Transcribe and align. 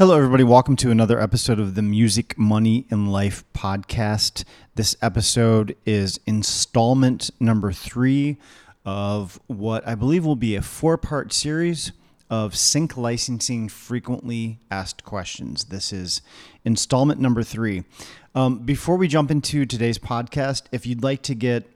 Hello, 0.00 0.16
everybody. 0.16 0.44
Welcome 0.44 0.76
to 0.76 0.90
another 0.90 1.20
episode 1.20 1.60
of 1.60 1.74
the 1.74 1.82
Music, 1.82 2.38
Money, 2.38 2.86
and 2.88 3.12
Life 3.12 3.44
podcast. 3.52 4.44
This 4.74 4.96
episode 5.02 5.76
is 5.84 6.18
installment 6.24 7.28
number 7.38 7.70
three 7.70 8.38
of 8.86 9.38
what 9.46 9.86
I 9.86 9.94
believe 9.94 10.24
will 10.24 10.36
be 10.36 10.56
a 10.56 10.62
four 10.62 10.96
part 10.96 11.34
series 11.34 11.92
of 12.30 12.56
sync 12.56 12.96
licensing 12.96 13.68
frequently 13.68 14.58
asked 14.70 15.04
questions. 15.04 15.64
This 15.64 15.92
is 15.92 16.22
installment 16.64 17.20
number 17.20 17.42
three. 17.42 17.84
Um, 18.34 18.60
before 18.60 18.96
we 18.96 19.06
jump 19.06 19.30
into 19.30 19.66
today's 19.66 19.98
podcast, 19.98 20.62
if 20.72 20.86
you'd 20.86 21.02
like 21.02 21.20
to 21.24 21.34
get 21.34 21.70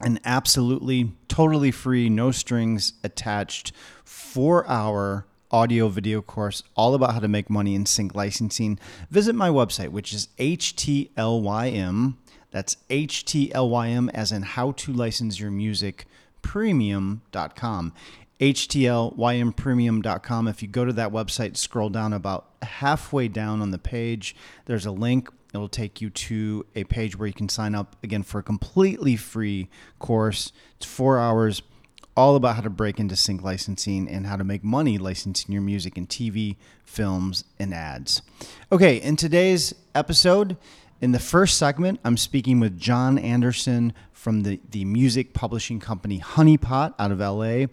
an 0.00 0.20
absolutely 0.24 1.14
totally 1.26 1.72
free, 1.72 2.08
no 2.08 2.30
strings 2.30 2.92
attached, 3.02 3.72
four 4.04 4.64
hour 4.68 5.26
audio 5.50 5.88
video 5.88 6.22
course 6.22 6.62
all 6.76 6.94
about 6.94 7.14
how 7.14 7.20
to 7.20 7.28
make 7.28 7.50
money 7.50 7.74
in 7.74 7.86
sync 7.86 8.14
licensing, 8.14 8.78
visit 9.10 9.34
my 9.34 9.48
website, 9.48 9.88
which 9.88 10.12
is 10.12 10.28
HTLYM. 10.38 12.14
That's 12.50 12.76
HTLYM 12.88 14.10
as 14.12 14.32
in 14.32 14.42
how 14.42 14.72
to 14.72 14.92
license 14.92 15.40
your 15.40 15.50
music 15.50 16.06
premium.com. 16.42 17.94
HTLYMpremium.com. 18.40 20.48
If 20.48 20.62
you 20.62 20.68
go 20.68 20.86
to 20.86 20.92
that 20.94 21.12
website, 21.12 21.56
scroll 21.56 21.90
down 21.90 22.12
about 22.12 22.48
halfway 22.62 23.28
down 23.28 23.60
on 23.60 23.70
the 23.70 23.78
page, 23.78 24.34
there's 24.64 24.86
a 24.86 24.90
link. 24.90 25.28
It'll 25.52 25.68
take 25.68 26.00
you 26.00 26.10
to 26.10 26.64
a 26.74 26.84
page 26.84 27.18
where 27.18 27.26
you 27.26 27.34
can 27.34 27.48
sign 27.48 27.74
up 27.74 27.96
again 28.02 28.22
for 28.22 28.38
a 28.38 28.42
completely 28.42 29.16
free 29.16 29.68
course. 29.98 30.52
It's 30.76 30.86
four 30.86 31.18
hours 31.18 31.62
all 32.16 32.36
about 32.36 32.56
how 32.56 32.62
to 32.62 32.70
break 32.70 32.98
into 32.98 33.16
sync 33.16 33.42
licensing 33.42 34.08
and 34.08 34.26
how 34.26 34.36
to 34.36 34.44
make 34.44 34.64
money 34.64 34.98
licensing 34.98 35.52
your 35.52 35.62
music 35.62 35.96
in 35.96 36.06
TV, 36.06 36.56
films, 36.84 37.44
and 37.58 37.72
ads. 37.72 38.22
Okay, 38.72 38.96
in 38.96 39.16
today's 39.16 39.74
episode, 39.94 40.56
in 41.00 41.12
the 41.12 41.18
first 41.18 41.56
segment, 41.56 42.00
I'm 42.04 42.16
speaking 42.16 42.60
with 42.60 42.78
John 42.78 43.16
Anderson 43.18 43.94
from 44.12 44.42
the, 44.42 44.60
the 44.70 44.84
music 44.84 45.32
publishing 45.32 45.80
company 45.80 46.20
Honeypot 46.20 46.94
out 46.98 47.10
of 47.10 47.20
LA. 47.20 47.66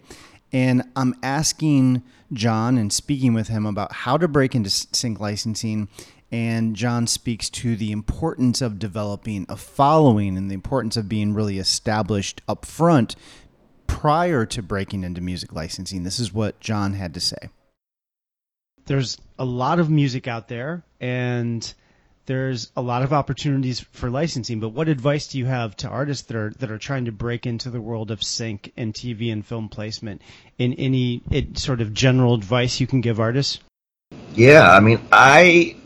And 0.50 0.82
I'm 0.96 1.14
asking 1.22 2.02
John 2.32 2.78
and 2.78 2.90
speaking 2.90 3.34
with 3.34 3.48
him 3.48 3.66
about 3.66 3.92
how 3.92 4.16
to 4.16 4.26
break 4.26 4.54
into 4.54 4.70
sync 4.70 5.20
licensing. 5.20 5.88
And 6.30 6.74
John 6.74 7.06
speaks 7.06 7.50
to 7.50 7.76
the 7.76 7.92
importance 7.92 8.62
of 8.62 8.78
developing 8.78 9.44
a 9.48 9.56
following 9.56 10.36
and 10.36 10.50
the 10.50 10.54
importance 10.54 10.96
of 10.96 11.08
being 11.08 11.34
really 11.34 11.58
established 11.58 12.40
up 12.48 12.64
front 12.64 13.14
prior 13.88 14.46
to 14.46 14.62
breaking 14.62 15.02
into 15.02 15.20
music 15.20 15.52
licensing. 15.52 16.04
This 16.04 16.20
is 16.20 16.32
what 16.32 16.60
John 16.60 16.92
had 16.92 17.14
to 17.14 17.20
say. 17.20 17.50
There's 18.86 19.18
a 19.38 19.44
lot 19.44 19.80
of 19.80 19.90
music 19.90 20.28
out 20.28 20.46
there, 20.46 20.84
and 21.00 21.74
there's 22.26 22.70
a 22.76 22.80
lot 22.80 23.02
of 23.02 23.12
opportunities 23.12 23.80
for 23.80 24.08
licensing. 24.08 24.60
But 24.60 24.68
what 24.68 24.88
advice 24.88 25.26
do 25.26 25.38
you 25.38 25.46
have 25.46 25.76
to 25.78 25.88
artists 25.88 26.28
that 26.28 26.36
are 26.36 26.52
that 26.60 26.70
are 26.70 26.78
trying 26.78 27.06
to 27.06 27.12
break 27.12 27.44
into 27.44 27.70
the 27.70 27.80
world 27.80 28.12
of 28.12 28.22
sync 28.22 28.72
and 28.76 28.94
TV 28.94 29.32
and 29.32 29.44
film 29.44 29.68
placement? 29.68 30.22
In 30.58 30.74
any 30.74 31.22
it, 31.30 31.58
sort 31.58 31.80
of 31.80 31.92
general 31.92 32.34
advice 32.34 32.80
you 32.80 32.86
can 32.86 33.00
give 33.00 33.18
artists? 33.18 33.58
Yeah, 34.34 34.70
I 34.70 34.80
mean, 34.80 35.00
I 35.10 35.76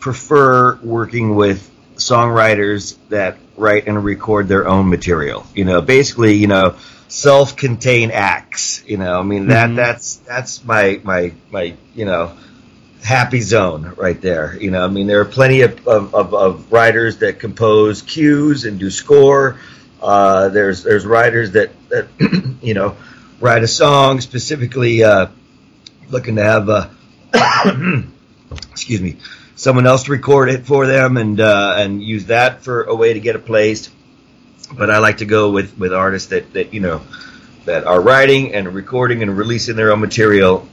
prefer 0.00 0.76
working 0.82 1.34
with 1.34 1.70
songwriters 1.94 2.96
that 3.08 3.38
write 3.56 3.86
and 3.86 4.04
record 4.04 4.48
their 4.48 4.68
own 4.68 4.88
material. 4.88 5.46
You 5.54 5.64
know, 5.64 5.80
basically, 5.80 6.34
you 6.34 6.46
know, 6.46 6.76
self-contained 7.08 8.12
acts. 8.12 8.82
You 8.86 8.96
know, 8.98 9.18
I 9.18 9.22
mean 9.22 9.48
that 9.48 9.68
mm-hmm. 9.68 9.76
that's 9.76 10.16
that's 10.16 10.64
my 10.64 11.00
my 11.02 11.32
my 11.50 11.74
you 11.94 12.04
know 12.04 12.36
happy 13.02 13.40
zone 13.40 13.94
right 13.96 14.20
there. 14.20 14.56
You 14.60 14.70
know, 14.70 14.84
I 14.84 14.88
mean 14.88 15.06
there 15.06 15.20
are 15.20 15.26
plenty 15.26 15.62
of 15.62 15.86
of, 15.86 16.14
of, 16.14 16.34
of 16.34 16.72
writers 16.72 17.18
that 17.18 17.38
compose 17.38 18.02
cues 18.02 18.64
and 18.64 18.78
do 18.78 18.90
score. 18.90 19.58
Uh, 20.00 20.48
there's 20.50 20.82
there's 20.82 21.06
writers 21.06 21.52
that 21.52 21.70
that 21.88 22.08
you 22.62 22.74
know 22.74 22.96
write 23.40 23.62
a 23.62 23.68
song 23.68 24.20
specifically 24.20 25.02
uh, 25.02 25.28
looking 26.08 26.36
to 26.36 26.44
have 26.44 26.68
a 26.68 26.90
excuse 28.70 29.00
me 29.00 29.16
someone 29.56 29.86
else 29.86 30.08
record 30.08 30.48
it 30.48 30.66
for 30.66 30.86
them 30.86 31.16
and 31.16 31.40
uh, 31.40 31.74
and 31.78 32.02
use 32.02 32.26
that 32.26 32.62
for 32.62 32.84
a 32.84 32.94
way 32.94 33.14
to 33.14 33.20
get 33.20 33.34
it 33.34 33.44
placed 33.44 33.90
but 34.72 34.90
I 34.90 34.98
like 34.98 35.18
to 35.18 35.24
go 35.24 35.50
with, 35.50 35.76
with 35.78 35.92
artists 35.92 36.30
that, 36.30 36.52
that 36.54 36.74
you 36.74 36.80
know 36.80 37.02
that 37.64 37.84
are 37.84 38.00
writing 38.00 38.54
and 38.54 38.72
recording 38.72 39.22
and 39.22 39.36
releasing 39.36 39.76
their 39.76 39.92
own 39.92 40.00
material, 40.00 40.68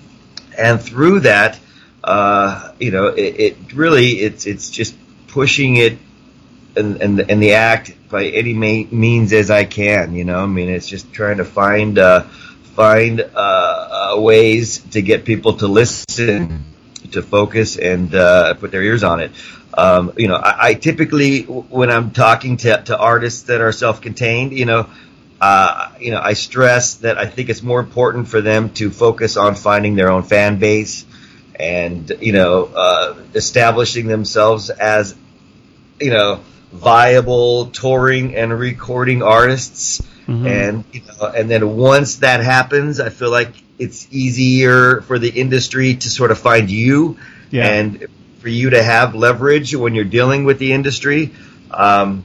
and 0.58 0.80
through 0.80 1.20
that, 1.20 1.58
uh, 2.02 2.72
you 2.78 2.90
know, 2.90 3.08
it, 3.08 3.40
it, 3.40 3.72
really 3.74 4.10
it's 4.20 4.46
it's 4.46 4.70
just 4.70 4.94
pushing 5.28 5.76
it 5.76 5.98
and 6.76 7.00
and 7.00 7.20
and 7.20 7.42
the 7.42 7.54
act 7.54 7.94
by 8.08 8.26
any 8.26 8.54
means 8.54 9.32
as 9.32 9.50
I 9.50 9.64
can. 9.64 10.14
You 10.14 10.24
know, 10.24 10.38
I 10.38 10.46
mean, 10.46 10.68
it's 10.68 10.86
just 10.86 11.12
trying 11.12 11.38
to 11.38 11.44
find 11.44 11.98
uh, 11.98 12.22
find 12.74 13.20
uh, 13.20 14.14
uh 14.14 14.20
ways 14.20 14.78
to 14.92 15.02
get 15.02 15.24
people 15.24 15.54
to 15.54 15.66
listen, 15.66 16.64
to 17.14 17.22
focus, 17.22 17.76
and 17.76 18.14
uh, 18.14 18.54
put 18.54 18.70
their 18.70 18.82
ears 18.82 19.02
on 19.02 19.20
it. 19.20 19.32
Um, 19.76 20.12
you 20.16 20.28
know, 20.28 20.36
I, 20.36 20.68
I, 20.68 20.74
typically 20.74 21.42
when 21.42 21.90
I'm 21.90 22.12
talking 22.12 22.58
to, 22.58 22.82
to 22.84 22.96
artists 22.96 23.42
that 23.44 23.60
are 23.60 23.72
self-contained, 23.72 24.52
you 24.52 24.66
know, 24.66 24.88
uh, 25.40 25.90
you 25.98 26.12
know, 26.12 26.20
I 26.20 26.34
stress 26.34 26.94
that 26.98 27.18
I 27.18 27.26
think 27.26 27.48
it's 27.48 27.62
more 27.62 27.80
important 27.80 28.28
for 28.28 28.40
them 28.40 28.70
to 28.74 28.90
focus 28.90 29.36
on 29.36 29.56
finding 29.56 29.96
their 29.96 30.10
own 30.10 30.22
fan 30.22 30.58
base 30.58 31.04
and 31.56 32.10
you 32.20 32.32
know 32.32 32.64
uh, 32.74 33.14
establishing 33.34 34.06
themselves 34.06 34.70
as 34.70 35.14
you 36.00 36.10
know 36.10 36.40
viable 36.72 37.66
touring 37.66 38.34
and 38.34 38.58
recording 38.58 39.22
artists. 39.22 40.00
Mm-hmm. 40.26 40.46
And 40.46 40.84
you 40.92 41.02
know, 41.02 41.26
and 41.26 41.50
then 41.50 41.76
once 41.76 42.16
that 42.16 42.40
happens, 42.40 42.98
I 42.98 43.10
feel 43.10 43.30
like 43.30 43.54
it's 43.78 44.06
easier 44.10 45.00
for 45.02 45.18
the 45.18 45.28
industry 45.28 45.94
to 45.94 46.08
sort 46.08 46.30
of 46.30 46.38
find 46.38 46.70
you 46.70 47.18
yeah. 47.50 47.66
and 47.66 48.06
for 48.38 48.48
you 48.48 48.70
to 48.70 48.82
have 48.82 49.14
leverage 49.14 49.74
when 49.74 49.94
you're 49.94 50.04
dealing 50.04 50.44
with 50.44 50.58
the 50.58 50.72
industry. 50.72 51.32
Um, 51.70 52.24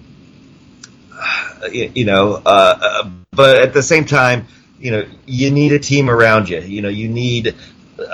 you, 1.72 1.92
you, 1.96 2.06
know, 2.06 2.34
uh, 2.34 2.80
uh, 2.82 3.10
but 3.32 3.58
at 3.58 3.74
the 3.74 3.84
same 3.84 4.06
time, 4.06 4.48
you 4.80 4.92
know, 4.92 5.06
you 5.26 5.52
need 5.52 5.72
a 5.74 5.80
team 5.80 6.10
around 6.10 6.50
you. 6.50 6.60
You 6.60 6.82
know, 6.82 6.90
you 6.90 7.10
need, 7.10 7.56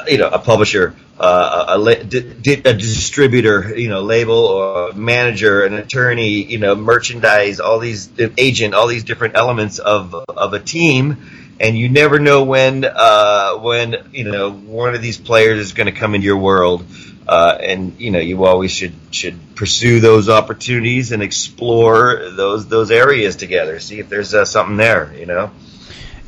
you 0.07 0.17
know, 0.17 0.29
a 0.29 0.39
publisher, 0.39 0.95
uh, 1.19 1.77
a, 1.77 1.79
a, 1.79 1.91
a, 1.91 2.73
distributor, 2.73 3.77
you 3.77 3.89
know, 3.89 4.01
label 4.01 4.37
or 4.37 4.93
manager, 4.93 5.63
an 5.63 5.73
attorney, 5.73 6.43
you 6.43 6.57
know, 6.57 6.75
merchandise, 6.75 7.59
all 7.59 7.79
these 7.79 8.09
agent, 8.37 8.73
all 8.73 8.87
these 8.87 9.03
different 9.03 9.35
elements 9.35 9.79
of 9.79 10.13
of 10.13 10.53
a 10.53 10.59
team, 10.59 11.17
and 11.59 11.77
you 11.77 11.89
never 11.89 12.19
know 12.19 12.43
when 12.43 12.83
uh, 12.85 13.55
when 13.57 13.95
you 14.11 14.25
know 14.25 14.51
one 14.51 14.95
of 14.95 15.01
these 15.01 15.17
players 15.17 15.59
is 15.59 15.73
going 15.73 15.87
to 15.87 15.97
come 15.97 16.15
into 16.15 16.25
your 16.25 16.37
world. 16.37 16.85
Uh, 17.27 17.57
and 17.59 17.99
you 17.99 18.11
know 18.11 18.19
you 18.19 18.45
always 18.45 18.71
should 18.71 18.93
should 19.09 19.55
pursue 19.55 19.99
those 19.99 20.29
opportunities 20.29 21.11
and 21.11 21.23
explore 21.23 22.29
those 22.29 22.67
those 22.67 22.91
areas 22.91 23.35
together. 23.35 23.79
See 23.79 23.99
if 23.99 24.09
there's 24.09 24.33
uh, 24.33 24.45
something 24.45 24.77
there. 24.77 25.11
You 25.15 25.25
know. 25.25 25.51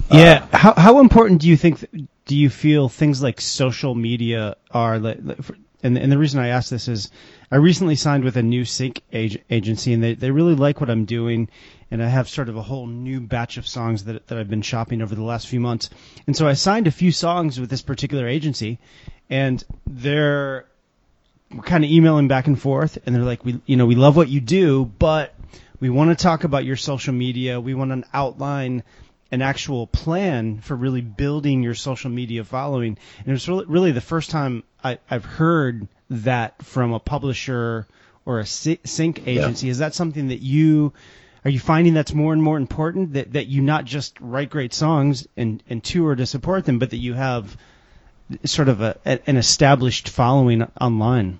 Yeah. 0.10 0.48
Uh, 0.52 0.58
how 0.58 0.74
how 0.74 1.00
important 1.00 1.42
do 1.42 1.50
you 1.50 1.58
think 1.58 1.86
do 2.26 2.36
you 2.36 2.50
feel 2.50 2.90
things 2.90 3.22
like 3.22 3.40
social 3.42 3.94
media 3.94 4.56
are? 4.72 4.96
And 4.96 5.98
and 5.98 6.12
the 6.12 6.18
reason 6.18 6.40
I 6.40 6.48
ask 6.48 6.70
this 6.70 6.88
is 6.88 7.12
I 7.50 7.56
recently 7.56 7.96
signed 7.96 8.24
with 8.24 8.36
a 8.38 8.44
new 8.44 8.66
sync 8.66 9.02
ag- 9.14 9.44
agency 9.50 9.94
and 9.94 10.04
they 10.04 10.14
they 10.16 10.32
really 10.32 10.56
like 10.56 10.82
what 10.82 10.90
I'm 10.90 11.06
doing. 11.06 11.50
And 11.90 12.04
I 12.04 12.08
have 12.08 12.28
sort 12.28 12.50
of 12.50 12.58
a 12.58 12.62
whole 12.62 12.86
new 12.86 13.22
batch 13.22 13.56
of 13.58 13.66
songs 13.66 14.04
that, 14.04 14.28
that 14.28 14.38
I've 14.38 14.50
been 14.50 14.62
shopping 14.62 15.02
over 15.02 15.16
the 15.16 15.24
last 15.24 15.48
few 15.48 15.62
months. 15.62 15.90
And 16.26 16.36
so 16.36 16.46
I 16.46 16.54
signed 16.54 16.88
a 16.88 16.92
few 16.92 17.14
songs 17.14 17.60
with 17.60 17.70
this 17.70 17.82
particular 17.82 18.28
agency 18.28 18.80
and 19.30 19.64
they're 19.86 20.66
kind 21.64 21.84
of 21.84 21.90
emailing 21.90 22.28
back 22.28 22.48
and 22.48 22.60
forth, 22.60 22.98
and 23.06 23.16
they're 23.16 23.24
like, 23.24 23.46
we, 23.46 23.62
you 23.66 23.78
know, 23.78 23.86
we 23.86 23.96
love 23.96 24.16
what 24.16 24.28
you 24.30 24.42
do, 24.42 24.86
but 24.86 25.34
we 25.80 25.90
want 25.90 26.10
to 26.18 26.22
talk 26.22 26.44
about 26.44 26.66
your 26.66 26.76
social 26.76 27.14
media. 27.14 27.62
We 27.62 27.74
want 27.74 27.92
to 27.92 28.10
outline 28.14 28.84
an 29.32 29.42
actual 29.42 29.88
plan 29.88 30.60
for 30.60 30.76
really 30.76 31.02
building 31.02 31.64
your 31.64 31.76
social 31.76 32.10
media 32.10 32.44
following. 32.44 32.98
And 33.20 33.28
it 33.28 33.32
was 33.32 33.48
really, 33.48 33.66
really 33.66 33.92
the 33.92 34.02
first 34.02 34.30
time 34.30 34.64
I, 34.84 35.00
have 35.06 35.26
heard 35.26 35.88
that 36.10 36.64
from 36.64 36.94
a 36.94 37.00
publisher 37.00 37.88
or 38.26 38.40
a 38.40 38.46
sync 38.46 39.28
agency. 39.28 39.68
Yeah. 39.68 39.72
Is 39.72 39.78
that 39.80 39.94
something 39.94 40.30
that 40.30 40.42
you 40.42 40.94
are 41.46 41.52
you 41.52 41.60
finding 41.60 41.94
that's 41.94 42.14
more 42.14 42.34
and 42.34 42.44
more 42.44 42.58
important 42.58 43.14
that, 43.14 43.34
that 43.34 43.48
you 43.48 43.62
not 43.62 43.86
just 43.86 44.20
write 44.20 44.50
great 44.50 44.74
songs 44.74 45.28
and, 45.38 45.64
and 45.70 45.84
tour 45.84 46.14
to 46.14 46.26
support 46.26 46.66
them, 46.66 46.78
but 46.80 46.90
that 46.90 46.98
you 46.98 47.14
have 47.14 47.56
sort 48.44 48.68
of 48.68 48.82
a, 48.82 48.98
an 49.06 49.38
established 49.38 50.10
following 50.10 50.64
online? 50.82 51.40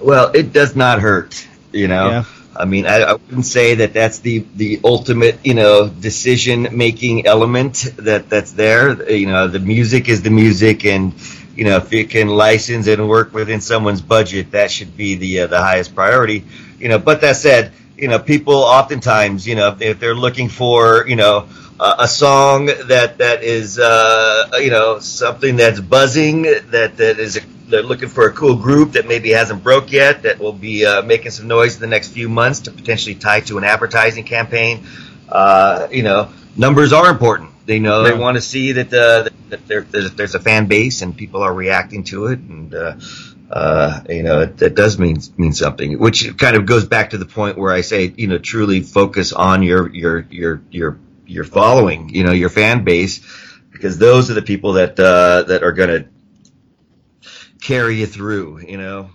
Well, 0.00 0.30
it 0.32 0.52
does 0.52 0.74
not 0.74 1.00
hurt, 1.00 1.46
you 1.72 1.88
know. 1.88 2.08
Yeah. 2.08 2.24
I 2.60 2.66
mean, 2.66 2.86
I, 2.86 2.98
I, 3.02 3.12
wouldn't 3.14 3.46
say 3.46 3.76
that 3.76 3.94
that's 3.94 4.18
the, 4.18 4.44
the 4.54 4.80
ultimate, 4.84 5.38
you 5.44 5.54
know, 5.54 5.88
decision 5.88 6.68
making 6.72 7.26
element 7.26 7.86
that 7.96 8.28
that's 8.28 8.52
there. 8.52 9.10
You 9.10 9.26
know, 9.26 9.48
the 9.48 9.58
music 9.58 10.08
is 10.08 10.22
the 10.22 10.30
music, 10.30 10.84
and 10.84 11.14
you 11.56 11.64
know, 11.64 11.78
if 11.78 11.92
you 11.92 12.06
can 12.06 12.28
license 12.28 12.86
and 12.86 13.08
work 13.08 13.32
within 13.32 13.60
someone's 13.60 14.02
budget, 14.02 14.50
that 14.50 14.70
should 14.70 14.96
be 14.96 15.14
the 15.16 15.40
uh, 15.40 15.46
the 15.46 15.58
highest 15.58 15.94
priority. 15.94 16.44
You 16.78 16.88
know, 16.88 16.98
but 16.98 17.22
that 17.22 17.36
said, 17.36 17.72
you 17.96 18.08
know, 18.08 18.18
people 18.18 18.54
oftentimes, 18.54 19.46
you 19.46 19.54
know, 19.54 19.76
if 19.80 19.98
they're 19.98 20.14
looking 20.14 20.48
for, 20.48 21.06
you 21.08 21.16
know, 21.16 21.48
uh, 21.78 21.96
a 22.00 22.08
song 22.08 22.66
that 22.66 23.18
that 23.18 23.42
is, 23.42 23.78
uh, 23.78 24.50
you 24.60 24.70
know, 24.70 24.98
something 24.98 25.56
that's 25.56 25.80
buzzing, 25.80 26.42
that 26.42 26.96
that 26.98 27.18
is. 27.18 27.40
They're 27.70 27.82
looking 27.82 28.08
for 28.08 28.26
a 28.26 28.32
cool 28.32 28.56
group 28.56 28.92
that 28.92 29.06
maybe 29.06 29.30
hasn't 29.30 29.62
broke 29.62 29.92
yet, 29.92 30.22
that 30.22 30.38
will 30.38 30.52
be 30.52 30.84
uh, 30.84 31.02
making 31.02 31.30
some 31.30 31.48
noise 31.48 31.76
in 31.76 31.80
the 31.80 31.86
next 31.86 32.08
few 32.08 32.28
months 32.28 32.60
to 32.60 32.70
potentially 32.70 33.14
tie 33.14 33.40
to 33.40 33.58
an 33.58 33.64
advertising 33.64 34.24
campaign. 34.24 34.86
Uh, 35.28 35.88
you 35.90 36.02
know, 36.02 36.32
numbers 36.56 36.92
are 36.92 37.08
important. 37.10 37.50
They 37.66 37.78
know 37.78 38.02
they 38.02 38.14
want 38.14 38.36
to 38.36 38.40
see 38.40 38.72
that, 38.72 38.92
uh, 38.92 39.28
that 39.50 39.68
there, 39.68 39.82
there's, 39.82 40.12
there's, 40.14 40.34
a 40.34 40.40
fan 40.40 40.66
base 40.66 41.02
and 41.02 41.16
people 41.16 41.42
are 41.42 41.54
reacting 41.54 42.02
to 42.04 42.26
it, 42.26 42.40
and 42.40 42.74
uh, 42.74 42.96
uh, 43.48 44.00
you 44.08 44.24
know 44.24 44.44
that 44.44 44.74
does 44.74 44.98
mean 44.98 45.18
mean 45.36 45.52
something. 45.52 45.98
Which 45.98 46.36
kind 46.36 46.56
of 46.56 46.66
goes 46.66 46.86
back 46.86 47.10
to 47.10 47.18
the 47.18 47.26
point 47.26 47.58
where 47.58 47.72
I 47.72 47.82
say, 47.82 48.12
you 48.16 48.26
know, 48.26 48.38
truly 48.38 48.80
focus 48.80 49.32
on 49.32 49.62
your 49.62 49.88
your 49.94 50.26
your 50.30 50.62
your 50.70 50.98
your 51.26 51.44
following, 51.44 52.08
you 52.08 52.24
know, 52.24 52.32
your 52.32 52.48
fan 52.48 52.82
base, 52.82 53.20
because 53.70 53.98
those 53.98 54.30
are 54.30 54.34
the 54.34 54.42
people 54.42 54.72
that 54.74 54.98
uh, 54.98 55.44
that 55.44 55.62
are 55.62 55.72
going 55.72 55.90
to 55.90 56.08
carry 57.60 58.00
you 58.00 58.06
through. 58.06 58.60
You 58.66 58.78
know. 58.78 59.10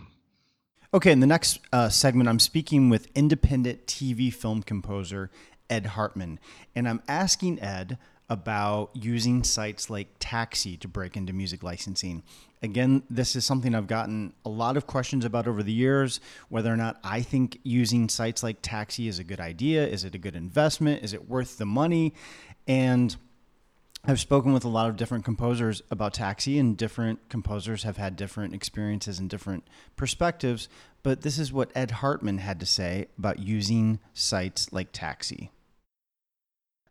Okay, 0.94 1.12
in 1.12 1.19
the 1.19 1.27
next 1.27 1.59
uh, 1.74 1.89
segment, 1.89 2.30
I'm 2.30 2.39
speaking 2.39 2.89
with 2.89 3.09
independent 3.15 3.86
TV 3.86 4.33
film 4.33 4.63
composer 4.63 5.30
Ed 5.69 5.88
Hartman, 5.88 6.39
and 6.74 6.88
I'm 6.88 7.01
asking 7.07 7.62
Ed 7.62 7.97
about 8.30 8.89
using 8.94 9.44
sites 9.44 9.89
like 9.89 10.07
Taxi 10.19 10.77
to 10.77 10.88
break 10.88 11.15
into 11.15 11.33
music 11.33 11.62
licensing. 11.63 12.24
Again, 12.63 13.03
this 13.09 13.36
is 13.36 13.45
something 13.45 13.75
I've 13.75 13.88
gotten 13.88 14.33
a 14.44 14.50
lot 14.50 14.77
of 14.77 14.88
questions 14.88 15.25
about 15.25 15.47
over 15.47 15.62
the 15.62 15.71
years 15.71 16.19
whether 16.50 16.74
or 16.74 16.77
not 16.77 17.00
I 17.03 17.21
think 17.21 17.59
using 17.63 18.09
sites 18.09 18.42
like 18.42 18.57
Taxi 18.62 19.07
is 19.07 19.19
a 19.19 19.24
good 19.24 19.39
idea. 19.39 19.86
Is 19.86 20.03
it 20.03 20.15
a 20.15 20.18
good 20.18 20.36
investment? 20.36 21.03
Is 21.03 21.13
it 21.13 21.30
worth 21.30 21.57
the 21.57 21.65
money? 21.65 22.13
And 22.68 23.15
I've 24.07 24.19
spoken 24.19 24.54
with 24.54 24.63
a 24.63 24.69
lot 24.69 24.88
of 24.88 24.98
different 24.98 25.25
composers 25.25 25.81
about 25.90 26.13
Taxi, 26.13 26.60
and 26.60 26.78
different 26.78 27.28
composers 27.28 27.84
have 27.84 27.98
had 27.98 28.16
different 28.16 28.54
experiences 28.54 29.18
and 29.18 29.28
different 29.28 29.68
perspectives. 29.96 30.69
But 31.02 31.22
this 31.22 31.40
is 31.40 31.52
what 31.52 31.72
Ed 31.74 31.90
Hartman 31.90 32.38
had 32.38 32.60
to 32.60 32.68
say 32.68 33.07
about 33.18 33.40
using 33.40 34.00
sites 34.13 34.72
like 34.72 34.90
Taxi. 34.92 35.50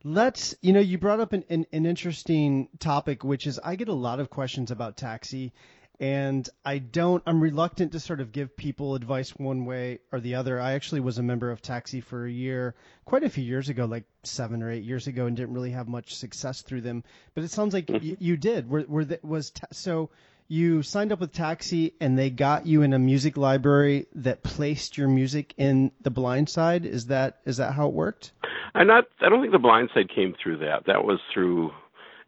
Let's, 0.03 0.57
you 0.61 0.73
know, 0.73 0.81
you 0.81 0.99
brought 0.99 1.21
up 1.21 1.33
an, 1.33 1.45
an, 1.49 1.67
an, 1.73 1.87
interesting 1.87 2.69
topic, 2.79 3.25
which 3.25 3.47
is 3.47 3.59
I 3.65 3.77
get 3.77 3.89
a 3.89 3.95
lot 3.95 4.21
of 4.21 4.29
questions 4.29 4.71
about 4.71 4.99
taxi, 4.99 5.53
and 6.01 6.49
I 6.65 6.79
don't, 6.79 7.23
I'm 7.27 7.41
reluctant 7.41 7.93
to 7.93 8.01
sort 8.01 8.21
of 8.21 8.33
give 8.33 8.57
people 8.57 8.95
advice 8.95 9.31
one 9.31 9.65
way 9.65 10.01
or 10.11 10.21
the 10.21 10.35
other. 10.35 10.61
I 10.61 10.73
actually 10.73 11.01
was 11.01 11.19
a 11.19 11.23
member 11.23 11.51
of 11.51 11.63
taxi 11.63 12.01
for 12.01 12.27
a 12.27 12.31
year, 12.31 12.75
quite 13.05 13.23
a 13.23 13.31
few 13.31 13.45
years 13.45 13.69
ago, 13.69 13.85
like 13.85 14.05
seven 14.23 14.63
or 14.63 14.71
eight 14.71 14.85
years 14.85 15.07
ago, 15.07 15.27
and 15.27 15.37
didn't 15.37 15.55
really 15.55 15.71
have 15.71 15.89
much 15.89 16.15
success 16.17 16.63
through 16.63 16.81
them. 16.81 17.05
But 17.35 17.45
it 17.45 17.51
sounds 17.51 17.75
like 17.75 17.89
you, 17.91 18.17
you 18.19 18.37
did. 18.37 18.69
Were, 18.69 18.85
were 18.89 19.05
the, 19.05 19.21
was 19.23 19.51
ta- 19.51 19.69
so 19.73 20.11
you 20.49 20.83
signed 20.83 21.13
up 21.13 21.21
with 21.21 21.33
Taxi 21.33 21.95
and 22.01 22.19
they 22.19 22.31
got 22.31 22.67
you 22.67 22.83
in 22.83 22.93
a 22.93 22.99
music 22.99 23.37
library 23.37 24.07
that 24.17 24.43
placed 24.43 24.99
your 24.99 25.09
music 25.09 25.55
in 25.57 25.91
the 26.03 26.11
blind 26.11 26.49
side. 26.49 26.85
Is 26.85 27.07
that 27.07 27.39
is 27.45 27.59
that 27.59 27.73
how 27.73 27.89
it 27.89 27.95
worked? 27.95 28.33
I'm 28.75 28.87
not. 28.87 29.05
I 29.21 29.29
don't 29.29 29.41
think 29.41 29.53
the 29.53 29.59
blind 29.59 29.91
side 29.95 30.11
came 30.15 30.35
through 30.43 30.59
that. 30.59 30.87
That 30.87 31.05
was 31.05 31.19
through 31.33 31.71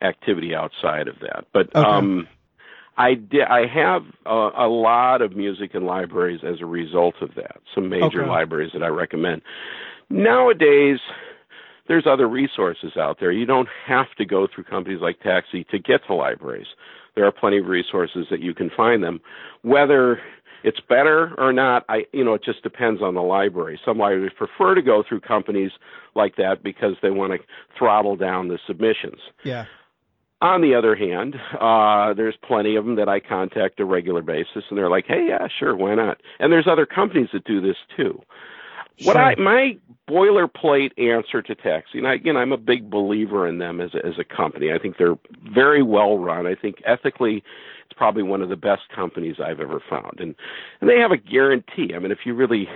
activity 0.00 0.54
outside 0.54 1.08
of 1.08 1.16
that. 1.20 1.46
But 1.52 1.74
okay. 1.74 1.80
um, 1.80 2.28
I 2.96 3.14
did. 3.14 3.42
I 3.42 3.66
have 3.66 4.02
a, 4.24 4.50
a 4.64 4.68
lot 4.68 5.22
of 5.22 5.36
music 5.36 5.72
in 5.74 5.84
libraries 5.84 6.40
as 6.42 6.60
a 6.60 6.66
result 6.66 7.16
of 7.20 7.34
that. 7.34 7.58
Some 7.74 7.88
major 7.88 8.22
okay. 8.22 8.30
libraries 8.30 8.70
that 8.72 8.82
I 8.82 8.88
recommend. 8.88 9.42
Nowadays, 10.08 10.98
there's 11.88 12.06
other 12.06 12.28
resources 12.28 12.96
out 12.96 13.18
there. 13.20 13.32
You 13.32 13.46
don't 13.46 13.68
have 13.86 14.06
to 14.18 14.24
go 14.24 14.46
through 14.52 14.64
companies 14.64 15.00
like 15.00 15.20
Taxi 15.20 15.64
to 15.64 15.78
get 15.78 16.06
to 16.06 16.14
libraries. 16.14 16.66
There 17.14 17.24
are 17.24 17.32
plenty 17.32 17.58
of 17.58 17.66
resources 17.66 18.26
that 18.30 18.40
you 18.40 18.54
can 18.54 18.70
find 18.74 19.02
them. 19.02 19.20
Whether 19.62 20.20
it's 20.64 20.80
better 20.88 21.34
or 21.38 21.52
not, 21.52 21.84
I 21.88 22.06
you 22.12 22.24
know 22.24 22.34
it 22.34 22.44
just 22.44 22.62
depends 22.62 23.02
on 23.02 23.14
the 23.14 23.22
library. 23.22 23.78
Some 23.84 23.98
libraries 23.98 24.32
prefer 24.36 24.74
to 24.74 24.82
go 24.82 25.04
through 25.06 25.20
companies 25.20 25.70
like 26.14 26.36
that 26.36 26.62
because 26.62 26.94
they 27.02 27.10
want 27.10 27.32
to 27.32 27.38
throttle 27.78 28.16
down 28.16 28.48
the 28.48 28.58
submissions. 28.66 29.20
Yeah. 29.44 29.66
On 30.42 30.60
the 30.60 30.74
other 30.74 30.94
hand, 30.94 31.34
uh, 31.58 32.12
there's 32.12 32.36
plenty 32.46 32.76
of 32.76 32.84
them 32.84 32.96
that 32.96 33.08
I 33.08 33.20
contact 33.20 33.80
a 33.80 33.86
regular 33.86 34.20
basis, 34.20 34.64
and 34.68 34.76
they're 34.76 34.90
like, 34.90 35.06
"Hey, 35.06 35.26
yeah, 35.28 35.48
sure, 35.58 35.74
why 35.74 35.94
not?" 35.94 36.20
And 36.38 36.52
there's 36.52 36.66
other 36.66 36.84
companies 36.84 37.30
that 37.32 37.44
do 37.44 37.60
this 37.60 37.76
too. 37.96 38.20
Sure. 38.98 39.14
What 39.14 39.16
I 39.16 39.34
my 39.36 39.78
boilerplate 40.08 40.98
answer 40.98 41.42
to 41.42 41.54
taxi, 41.54 41.98
and 41.98 42.06
I, 42.06 42.14
again, 42.14 42.36
I'm 42.36 42.52
a 42.52 42.58
big 42.58 42.90
believer 42.90 43.46
in 43.46 43.58
them 43.58 43.80
as 43.80 43.94
a, 43.94 44.04
as 44.06 44.18
a 44.18 44.24
company. 44.24 44.72
I 44.72 44.78
think 44.78 44.96
they're 44.98 45.18
very 45.54 45.82
well 45.82 46.18
run. 46.18 46.46
I 46.46 46.54
think 46.54 46.76
ethically, 46.84 47.42
it's 47.86 47.96
probably 47.96 48.22
one 48.22 48.42
of 48.42 48.50
the 48.50 48.56
best 48.56 48.82
companies 48.94 49.36
I've 49.42 49.60
ever 49.60 49.82
found, 49.88 50.20
and 50.20 50.34
and 50.80 50.90
they 50.90 50.98
have 50.98 51.12
a 51.12 51.16
guarantee. 51.16 51.94
I 51.94 51.98
mean, 51.98 52.10
if 52.10 52.20
you 52.26 52.34
really 52.34 52.68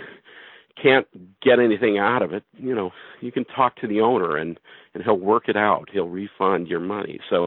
can't 0.82 1.06
get 1.40 1.58
anything 1.58 1.98
out 1.98 2.22
of 2.22 2.32
it, 2.32 2.42
you 2.58 2.74
know, 2.74 2.90
you 3.20 3.32
can 3.32 3.44
talk 3.44 3.76
to 3.76 3.86
the 3.86 4.00
owner 4.00 4.36
and 4.36 4.58
and 4.94 5.02
he'll 5.02 5.18
work 5.18 5.48
it 5.48 5.56
out. 5.56 5.88
He'll 5.92 6.08
refund 6.08 6.68
your 6.68 6.80
money. 6.80 7.20
So, 7.28 7.46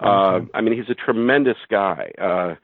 uh, 0.00 0.40
I 0.54 0.60
mean, 0.60 0.76
he's 0.76 0.90
a 0.90 0.94
tremendous 0.94 1.58
guy. 1.70 2.12
Uh, 2.20 2.54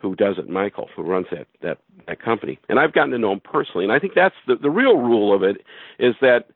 who 0.00 0.14
does 0.14 0.38
it, 0.38 0.48
Michael, 0.48 0.88
who 0.94 1.02
runs 1.02 1.26
that 1.32 1.48
that 1.62 1.78
that 2.06 2.22
company. 2.22 2.58
And 2.68 2.78
I've 2.78 2.92
gotten 2.92 3.10
to 3.10 3.18
know 3.18 3.32
him 3.32 3.40
personally, 3.40 3.84
and 3.84 3.92
I 3.92 3.98
think 3.98 4.14
that's 4.14 4.34
the 4.46 4.56
the 4.56 4.70
real 4.70 4.96
rule 4.96 5.34
of 5.34 5.42
it 5.42 5.64
is 5.98 6.14
that 6.20 6.50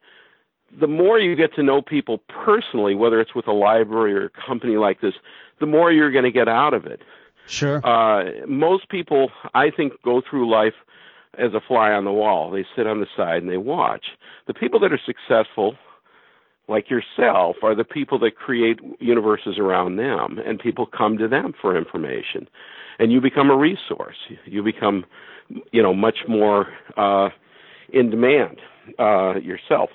the 0.81 0.87
more 0.87 1.19
you 1.19 1.37
get 1.37 1.55
to 1.55 1.62
know 1.62 1.82
people 1.82 2.19
personally, 2.29 2.94
whether 2.94 3.20
it's 3.20 3.35
with 3.35 3.46
a 3.46 3.52
library 3.52 4.14
or 4.14 4.26
a 4.26 4.46
company 4.46 4.76
like 4.76 5.00
this, 5.00 5.14
the 5.61 5.67
more 5.67 5.93
you're 5.93 6.11
going 6.11 6.25
to 6.25 6.31
get 6.31 6.49
out 6.49 6.73
of 6.73 6.87
it. 6.87 7.02
Sure. 7.46 7.85
Uh, 7.85 8.46
most 8.46 8.88
people, 8.88 9.31
I 9.55 9.70
think, 9.70 10.00
go 10.02 10.23
through 10.28 10.50
life 10.50 10.75
as 11.37 11.52
a 11.55 11.61
fly 11.61 11.93
on 11.93 12.05
the 12.05 12.12
wall. 12.12 12.50
They 12.50 12.64
sit 12.76 12.87
on 12.87 13.00
the 13.00 13.06
side 13.17 13.43
and 13.43 13.50
they 13.50 13.56
watch. 13.58 14.06
The 14.46 14.55
people 14.55 14.81
that 14.81 14.93
are 14.93 15.00
successful, 15.05 15.75
like 16.69 16.91
yourself, 16.91 17.56
are 17.62 17.75
the 17.75 17.85
people 17.85 18.19
that 18.20 18.37
create 18.37 18.79
universes 19.00 19.59
around 19.59 19.97
them, 19.97 20.38
and 20.47 20.59
people 20.59 20.87
come 20.87 21.19
to 21.19 21.29
them 21.29 21.53
for 21.61 21.76
information 21.76 22.49
and 22.99 23.12
you 23.12 23.20
become 23.20 23.50
a 23.50 23.56
resource. 23.56 24.17
You 24.44 24.62
become, 24.62 25.04
you 25.73 25.83
know, 25.83 25.95
much 25.95 26.19
more 26.28 26.69
uh, 26.97 27.31
in 27.92 28.11
demand 28.11 28.59
uh, 28.99 29.35
yourself. 29.37 29.90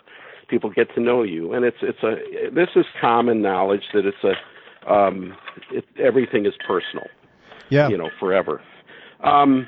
People 0.49 0.69
get 0.69 0.93
to 0.95 1.01
know 1.01 1.23
you, 1.23 1.53
and 1.53 1.65
it's 1.65 1.77
it's 1.81 2.03
a 2.03 2.49
this 2.53 2.69
is 2.75 2.85
common 2.99 3.41
knowledge 3.41 3.83
that 3.93 4.05
it's 4.05 4.23
a 4.23 4.93
um, 4.93 5.35
it, 5.71 5.85
everything 6.01 6.45
is 6.45 6.53
personal. 6.65 7.07
Yeah, 7.69 7.89
you 7.89 7.97
know, 7.97 8.09
forever. 8.19 8.61
Um, 9.23 9.67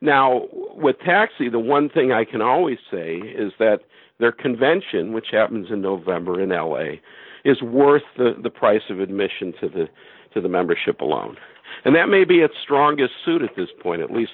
now 0.00 0.42
with 0.74 0.96
Taxi, 1.04 1.48
the 1.50 1.58
one 1.58 1.90
thing 1.90 2.12
I 2.12 2.24
can 2.24 2.40
always 2.40 2.78
say 2.90 3.16
is 3.16 3.52
that 3.58 3.80
their 4.18 4.32
convention, 4.32 5.12
which 5.12 5.28
happens 5.30 5.68
in 5.70 5.80
November 5.80 6.40
in 6.40 6.50
LA, 6.50 7.00
is 7.44 7.62
worth 7.62 8.02
the 8.16 8.34
the 8.42 8.50
price 8.50 8.82
of 8.90 9.00
admission 9.00 9.52
to 9.60 9.68
the 9.68 9.88
to 10.34 10.40
the 10.40 10.48
membership 10.48 11.00
alone 11.00 11.36
and 11.84 11.94
that 11.94 12.08
may 12.08 12.24
be 12.24 12.36
its 12.40 12.54
strongest 12.62 13.12
suit 13.24 13.42
at 13.42 13.54
this 13.56 13.68
point, 13.82 14.02
at 14.02 14.10
least 14.10 14.32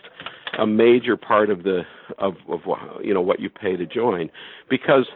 a 0.59 0.67
major 0.67 1.17
part 1.17 1.51
of 1.51 1.63
the 1.63 1.83
of, 2.19 2.35
of 2.49 2.61
you 3.03 3.13
know 3.13 3.21
what 3.21 3.41
you 3.41 3.51
pay 3.51 3.77
to 3.77 3.87
join, 3.87 4.31
because 4.71 5.07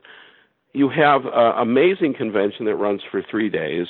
you 0.72 0.88
have 0.88 1.22
an 1.26 1.52
amazing 1.58 2.14
convention 2.14 2.64
that 2.66 2.76
runs 2.76 3.00
for 3.10 3.22
three 3.30 3.48
days, 3.48 3.86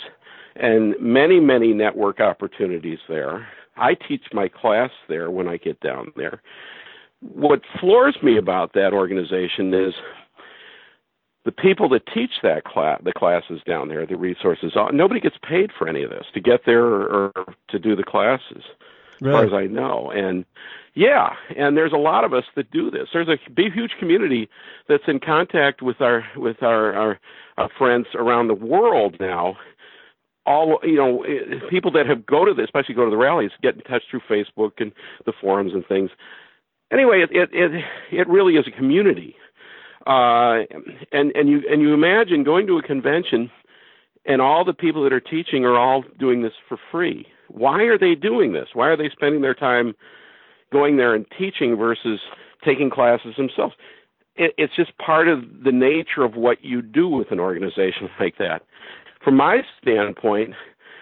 and 0.56 0.94
many 1.00 1.40
many 1.40 1.72
network 1.72 2.20
opportunities 2.20 2.98
there. 3.08 3.46
I 3.76 3.94
teach 3.94 4.24
my 4.32 4.48
class 4.48 4.90
there 5.08 5.30
when 5.30 5.46
I 5.46 5.56
get 5.56 5.80
down 5.80 6.12
there. 6.16 6.42
What 7.20 7.62
floors 7.80 8.16
me 8.22 8.36
about 8.36 8.72
that 8.74 8.92
organization 8.92 9.72
is 9.72 9.94
the 11.44 11.52
people 11.52 11.88
that 11.90 12.02
teach 12.12 12.32
that 12.42 12.64
class, 12.64 13.00
the 13.04 13.12
classes 13.12 13.60
down 13.66 13.88
there, 13.88 14.04
the 14.06 14.16
resources, 14.16 14.72
uh, 14.76 14.88
nobody 14.92 15.20
gets 15.20 15.36
paid 15.48 15.70
for 15.76 15.88
any 15.88 16.02
of 16.02 16.10
this 16.10 16.26
to 16.34 16.40
get 16.40 16.60
there 16.66 16.84
or, 16.84 17.30
or 17.34 17.54
to 17.68 17.78
do 17.78 17.96
the 17.96 18.02
classes, 18.02 18.62
really? 19.20 19.34
as 19.34 19.50
far 19.50 19.58
as 19.58 19.64
I 19.64 19.66
know. 19.66 20.10
And 20.10 20.44
yeah, 20.94 21.30
and 21.56 21.76
there's 21.76 21.92
a 21.92 21.98
lot 21.98 22.24
of 22.24 22.34
us 22.34 22.44
that 22.56 22.70
do 22.70 22.90
this. 22.90 23.08
There's 23.12 23.28
a 23.28 23.38
big, 23.50 23.72
huge 23.72 23.92
community 23.98 24.48
that's 24.88 25.04
in 25.06 25.20
contact 25.20 25.80
with 25.80 26.00
our 26.00 26.24
with 26.36 26.62
our, 26.62 26.92
our, 26.92 27.20
our 27.56 27.68
friends 27.78 28.06
around 28.14 28.48
the 28.48 28.54
world 28.54 29.16
now. 29.20 29.56
All 30.44 30.80
you 30.82 30.96
know, 30.96 31.24
people 31.70 31.92
that 31.92 32.06
have 32.06 32.26
go 32.26 32.44
to 32.44 32.52
this, 32.52 32.64
especially 32.64 32.94
go 32.94 33.04
to 33.04 33.10
the 33.10 33.16
rallies, 33.16 33.50
get 33.62 33.76
in 33.76 33.82
touch 33.82 34.02
through 34.10 34.22
Facebook 34.28 34.72
and 34.78 34.92
the 35.24 35.32
forums 35.40 35.72
and 35.72 35.86
things. 35.86 36.10
Anyway, 36.90 37.22
it 37.22 37.30
it 37.30 37.50
it, 37.52 37.84
it 38.10 38.28
really 38.28 38.56
is 38.56 38.66
a 38.66 38.70
community 38.70 39.36
uh, 40.08 40.64
and 41.12 41.32
and 41.32 41.48
you 41.48 41.62
and 41.70 41.82
you 41.82 41.92
imagine 41.92 42.42
going 42.42 42.66
to 42.66 42.78
a 42.78 42.82
convention, 42.82 43.50
and 44.24 44.40
all 44.40 44.64
the 44.64 44.72
people 44.72 45.02
that 45.04 45.12
are 45.12 45.20
teaching 45.20 45.64
are 45.64 45.76
all 45.76 46.02
doing 46.18 46.42
this 46.42 46.54
for 46.68 46.78
free. 46.90 47.26
why 47.48 47.82
are 47.82 47.98
they 47.98 48.14
doing 48.14 48.52
this? 48.52 48.68
Why 48.72 48.88
are 48.88 48.96
they 48.96 49.10
spending 49.10 49.42
their 49.42 49.54
time 49.54 49.94
going 50.72 50.96
there 50.96 51.14
and 51.14 51.26
teaching 51.38 51.76
versus 51.76 52.20
taking 52.64 52.90
classes 52.90 53.34
themselves? 53.36 53.74
It, 54.36 54.54
it's 54.56 54.74
just 54.76 54.96
part 54.98 55.28
of 55.28 55.42
the 55.64 55.72
nature 55.72 56.24
of 56.24 56.34
what 56.34 56.64
you 56.64 56.82
do 56.82 57.08
with 57.08 57.30
an 57.30 57.40
organization 57.40 58.08
like 58.20 58.38
that. 58.38 58.62
From 59.22 59.36
my 59.36 59.62
standpoint, 59.80 60.54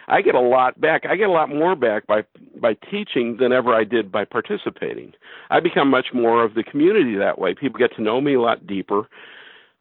I 0.09 0.23
get 0.23 0.35
a 0.35 0.41
lot 0.41 0.81
back. 0.81 1.05
I 1.09 1.17
get 1.17 1.29
a 1.29 1.33
lot 1.33 1.49
more 1.49 1.75
back 1.75 2.07
by 2.07 2.23
by 2.61 2.75
teaching 2.91 3.37
than 3.39 3.53
ever 3.53 3.75
I 3.75 3.85
did 3.85 4.13
by 4.13 4.25
participating. 4.25 5.13
I 5.51 5.61
become 5.61 5.91
much 5.91 6.07
more 6.15 6.45
of 6.45 6.55
the 6.55 6.63
community 6.63 7.17
that 7.17 7.39
way. 7.39 7.55
People 7.55 7.79
get 7.79 7.95
to 7.97 8.03
know 8.03 8.21
me 8.21 8.35
a 8.35 8.41
lot 8.41 8.67
deeper. 8.67 9.09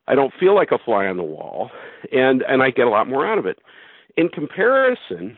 I 0.08 0.16
don't 0.16 0.34
feel 0.40 0.56
like 0.56 0.72
a 0.72 0.78
fly 0.78 1.08
on 1.08 1.18
the 1.18 1.24
wall, 1.24 1.72
and 2.12 2.44
and 2.48 2.64
I 2.64 2.72
get 2.72 2.88
a 2.88 2.90
lot 2.90 3.08
more 3.08 3.26
out 3.26 3.38
of 3.38 3.46
it. 3.46 3.60
In 4.18 4.30
comparison, 4.30 5.38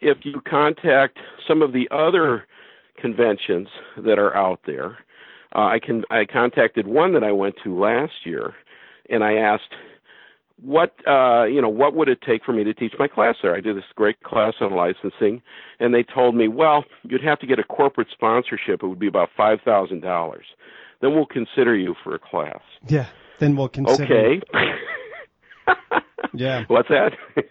if 0.00 0.18
you 0.22 0.40
contact 0.48 1.18
some 1.46 1.62
of 1.62 1.72
the 1.72 1.88
other 1.90 2.44
conventions 3.00 3.68
that 4.04 4.18
are 4.18 4.34
out 4.36 4.60
there, 4.66 4.98
uh, 5.54 5.66
I 5.66 5.78
can 5.84 6.04
I 6.10 6.24
contacted 6.24 6.86
one 6.86 7.12
that 7.14 7.24
I 7.24 7.32
went 7.32 7.56
to 7.64 7.78
last 7.78 8.24
year, 8.24 8.54
and 9.10 9.24
I 9.24 9.34
asked 9.34 9.74
what 10.62 10.94
uh, 11.06 11.44
you 11.44 11.62
know 11.62 11.68
what 11.68 11.94
would 11.94 12.08
it 12.08 12.18
take 12.26 12.44
for 12.44 12.52
me 12.52 12.64
to 12.64 12.74
teach 12.74 12.92
my 12.98 13.08
class 13.08 13.36
there. 13.42 13.54
I 13.54 13.60
did 13.60 13.76
this 13.76 13.84
great 13.94 14.22
class 14.22 14.54
on 14.60 14.72
licensing, 14.72 15.42
and 15.78 15.94
they 15.94 16.02
told 16.02 16.34
me, 16.34 16.48
well, 16.48 16.84
you'd 17.04 17.22
have 17.22 17.38
to 17.40 17.46
get 17.46 17.58
a 17.58 17.64
corporate 17.64 18.08
sponsorship. 18.12 18.82
It 18.82 18.86
would 18.86 18.98
be 18.98 19.06
about 19.06 19.28
five 19.36 19.60
thousand 19.64 20.00
dollars. 20.00 20.46
Then 21.00 21.14
we'll 21.14 21.26
consider 21.26 21.76
you 21.76 21.94
for 22.02 22.14
a 22.14 22.18
class. 22.18 22.60
Yeah. 22.88 23.06
Then 23.38 23.56
we'll 23.56 23.68
consider. 23.68 24.04
Okay. 24.04 24.40
yeah. 26.34 26.64
What's 26.66 26.88
that? 26.88 27.12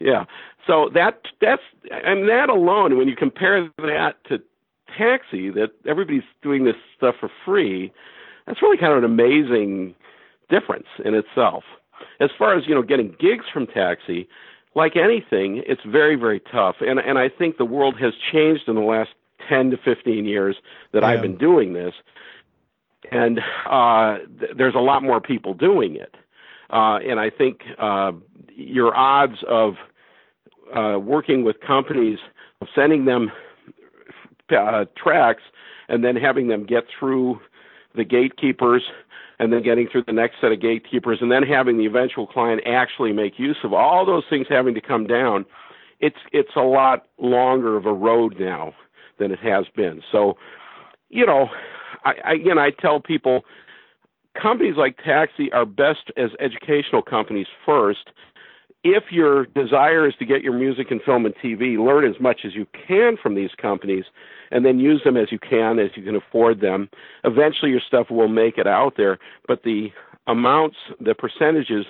yeah. 0.00 0.24
So 0.66 0.90
that 0.94 1.20
that's 1.40 1.62
and 1.90 2.28
that 2.28 2.48
alone, 2.48 2.98
when 2.98 3.08
you 3.08 3.16
compare 3.16 3.68
that 3.78 4.14
to 4.28 4.38
taxi, 4.98 5.50
that 5.50 5.70
everybody's 5.86 6.22
doing 6.42 6.64
this 6.64 6.74
stuff 6.96 7.14
for 7.20 7.30
free, 7.44 7.92
that's 8.46 8.60
really 8.60 8.76
kind 8.76 8.92
of 8.92 8.98
an 8.98 9.04
amazing 9.04 9.94
difference 10.48 10.86
in 11.04 11.14
itself. 11.14 11.62
As 12.20 12.30
far 12.38 12.56
as 12.56 12.66
you 12.66 12.74
know, 12.74 12.82
getting 12.82 13.14
gigs 13.18 13.44
from 13.52 13.66
taxi, 13.66 14.28
like 14.74 14.96
anything, 14.96 15.62
it's 15.66 15.82
very 15.86 16.16
very 16.16 16.40
tough, 16.40 16.76
and 16.80 16.98
and 16.98 17.18
I 17.18 17.28
think 17.28 17.56
the 17.56 17.64
world 17.64 17.96
has 18.00 18.12
changed 18.32 18.68
in 18.68 18.74
the 18.74 18.80
last 18.82 19.10
ten 19.48 19.70
to 19.70 19.76
fifteen 19.76 20.24
years 20.24 20.56
that 20.92 21.02
Yeah. 21.02 21.08
I've 21.08 21.22
been 21.22 21.38
doing 21.38 21.72
this, 21.72 21.94
and 23.10 23.40
uh, 23.68 24.18
th- 24.38 24.52
there's 24.56 24.74
a 24.74 24.80
lot 24.80 25.02
more 25.02 25.20
people 25.20 25.54
doing 25.54 25.96
it, 25.96 26.14
uh, 26.70 26.98
and 26.98 27.18
I 27.18 27.30
think 27.30 27.62
uh, 27.78 28.12
your 28.54 28.96
odds 28.96 29.38
of 29.48 29.74
uh, 30.74 30.98
working 30.98 31.42
with 31.42 31.60
companies, 31.60 32.18
of 32.60 32.68
sending 32.74 33.06
them 33.06 33.32
uh, 34.56 34.84
tracks, 34.96 35.42
and 35.88 36.04
then 36.04 36.16
having 36.16 36.48
them 36.48 36.64
get 36.64 36.84
through 36.98 37.40
the 37.94 38.04
gatekeepers, 38.04 38.82
and 39.40 39.50
then 39.50 39.62
getting 39.62 39.88
through 39.88 40.04
the 40.06 40.12
next 40.12 40.36
set 40.38 40.52
of 40.52 40.60
gatekeepers, 40.60 41.18
and 41.22 41.32
then 41.32 41.42
having 41.42 41.78
the 41.78 41.86
eventual 41.86 42.26
client 42.26 42.60
actually 42.66 43.10
make 43.10 43.38
use 43.38 43.56
of 43.64 43.72
all 43.72 44.04
those 44.04 44.22
things 44.28 44.46
having 44.50 44.74
to 44.74 44.82
come 44.82 45.06
down. 45.06 45.46
It's 45.98 46.18
it's 46.30 46.54
a 46.56 46.60
lot 46.60 47.06
longer 47.18 47.76
of 47.76 47.86
a 47.86 47.92
road 47.92 48.36
now 48.38 48.74
than 49.18 49.32
it 49.32 49.38
has 49.40 49.64
been. 49.74 50.02
So, 50.12 50.36
you 51.08 51.24
know, 51.24 51.48
I, 52.04 52.34
again 52.34 52.58
I 52.58 52.70
tell 52.70 53.00
people 53.00 53.44
companies 54.40 54.74
like 54.76 54.98
Taxi 54.98 55.50
are 55.52 55.64
best 55.64 56.10
as 56.18 56.30
educational 56.38 57.02
companies 57.02 57.46
first. 57.64 58.10
If 58.82 59.04
your 59.10 59.46
desire 59.46 60.08
is 60.08 60.14
to 60.20 60.24
get 60.24 60.42
your 60.42 60.54
music 60.54 60.90
and 60.90 61.02
film 61.02 61.26
and 61.26 61.34
TV, 61.36 61.76
learn 61.76 62.08
as 62.08 62.18
much 62.20 62.40
as 62.46 62.54
you 62.54 62.66
can 62.86 63.16
from 63.22 63.34
these 63.34 63.50
companies 63.60 64.04
and 64.50 64.64
then 64.64 64.78
use 64.78 65.02
them 65.04 65.18
as 65.18 65.30
you 65.30 65.38
can, 65.38 65.78
as 65.78 65.90
you 65.96 66.02
can 66.02 66.16
afford 66.16 66.60
them. 66.60 66.88
Eventually, 67.24 67.70
your 67.70 67.82
stuff 67.86 68.10
will 68.10 68.28
make 68.28 68.56
it 68.56 68.66
out 68.66 68.94
there, 68.96 69.18
but 69.46 69.64
the 69.64 69.88
amounts, 70.26 70.76
the 70.98 71.14
percentages 71.14 71.84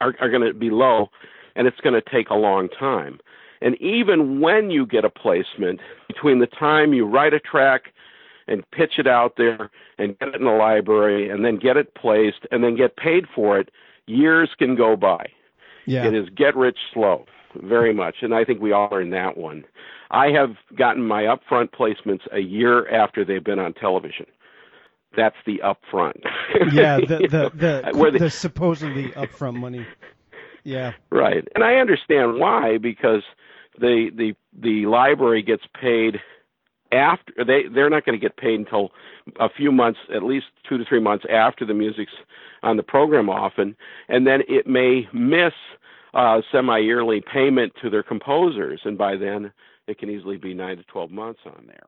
are, 0.00 0.14
are 0.20 0.28
going 0.28 0.42
to 0.42 0.52
be 0.52 0.70
low, 0.70 1.08
and 1.54 1.66
it's 1.66 1.80
going 1.80 1.94
to 1.94 2.10
take 2.10 2.30
a 2.30 2.34
long 2.34 2.68
time. 2.68 3.18
And 3.60 3.80
even 3.80 4.40
when 4.40 4.70
you 4.70 4.84
get 4.84 5.04
a 5.04 5.10
placement, 5.10 5.80
between 6.06 6.40
the 6.40 6.46
time 6.46 6.92
you 6.92 7.06
write 7.06 7.34
a 7.34 7.40
track 7.40 7.92
and 8.46 8.68
pitch 8.70 8.94
it 8.98 9.06
out 9.06 9.34
there 9.36 9.70
and 9.98 10.18
get 10.18 10.28
it 10.28 10.36
in 10.36 10.44
the 10.44 10.50
library 10.50 11.28
and 11.28 11.44
then 11.44 11.58
get 11.58 11.76
it 11.76 11.94
placed 11.94 12.46
and 12.50 12.64
then 12.64 12.76
get 12.76 12.96
paid 12.96 13.26
for 13.34 13.58
it, 13.58 13.70
years 14.06 14.50
can 14.58 14.74
go 14.74 14.96
by. 14.96 15.26
Yeah. 15.88 16.06
It 16.06 16.14
is 16.14 16.28
get 16.36 16.54
rich 16.56 16.78
slow, 16.92 17.24
very 17.56 17.92
much. 17.94 18.16
And 18.22 18.34
I 18.34 18.44
think 18.44 18.60
we 18.60 18.72
all 18.72 18.88
are 18.92 19.00
in 19.00 19.10
that 19.10 19.36
one. 19.36 19.64
I 20.10 20.28
have 20.28 20.50
gotten 20.76 21.04
my 21.06 21.22
upfront 21.24 21.70
placements 21.70 22.20
a 22.32 22.40
year 22.40 22.88
after 22.90 23.24
they've 23.24 23.44
been 23.44 23.58
on 23.58 23.74
television. 23.74 24.26
That's 25.16 25.36
the 25.46 25.60
upfront. 25.64 26.20
yeah. 26.72 26.98
The 26.98 27.26
the 27.30 27.50
the, 27.54 27.90
Where 27.98 28.10
the, 28.10 28.18
they- 28.18 28.28
supposedly 28.28 29.08
upfront 29.10 29.56
money. 29.56 29.86
Yeah. 30.64 30.92
Right, 31.10 31.46
and 31.54 31.64
I 31.64 31.76
understand 31.76 32.38
why 32.38 32.78
because 32.78 33.22
the 33.80 34.10
the 34.14 34.34
the 34.60 34.86
library 34.86 35.42
gets 35.42 35.62
paid 35.80 36.20
after 36.92 37.32
they 37.44 37.64
they're 37.72 37.90
not 37.90 38.04
going 38.04 38.18
to 38.18 38.22
get 38.22 38.36
paid 38.36 38.58
until 38.58 38.90
a 39.40 39.48
few 39.48 39.70
months, 39.72 39.98
at 40.14 40.22
least 40.22 40.46
two 40.68 40.78
to 40.78 40.84
three 40.84 41.00
months 41.00 41.24
after 41.30 41.64
the 41.66 41.74
music's 41.74 42.12
on 42.62 42.76
the 42.76 42.82
program 42.82 43.28
often, 43.28 43.76
and 44.08 44.26
then 44.26 44.40
it 44.48 44.66
may 44.66 45.08
miss 45.12 45.52
uh, 46.14 46.40
semi-yearly 46.50 47.22
payment 47.32 47.72
to 47.80 47.90
their 47.90 48.02
composers, 48.02 48.80
and 48.84 48.98
by 48.98 49.16
then 49.16 49.52
it 49.86 49.98
can 49.98 50.10
easily 50.10 50.36
be 50.36 50.54
nine 50.54 50.76
to 50.76 50.82
twelve 50.84 51.10
months 51.10 51.40
on 51.46 51.64
there. 51.66 51.86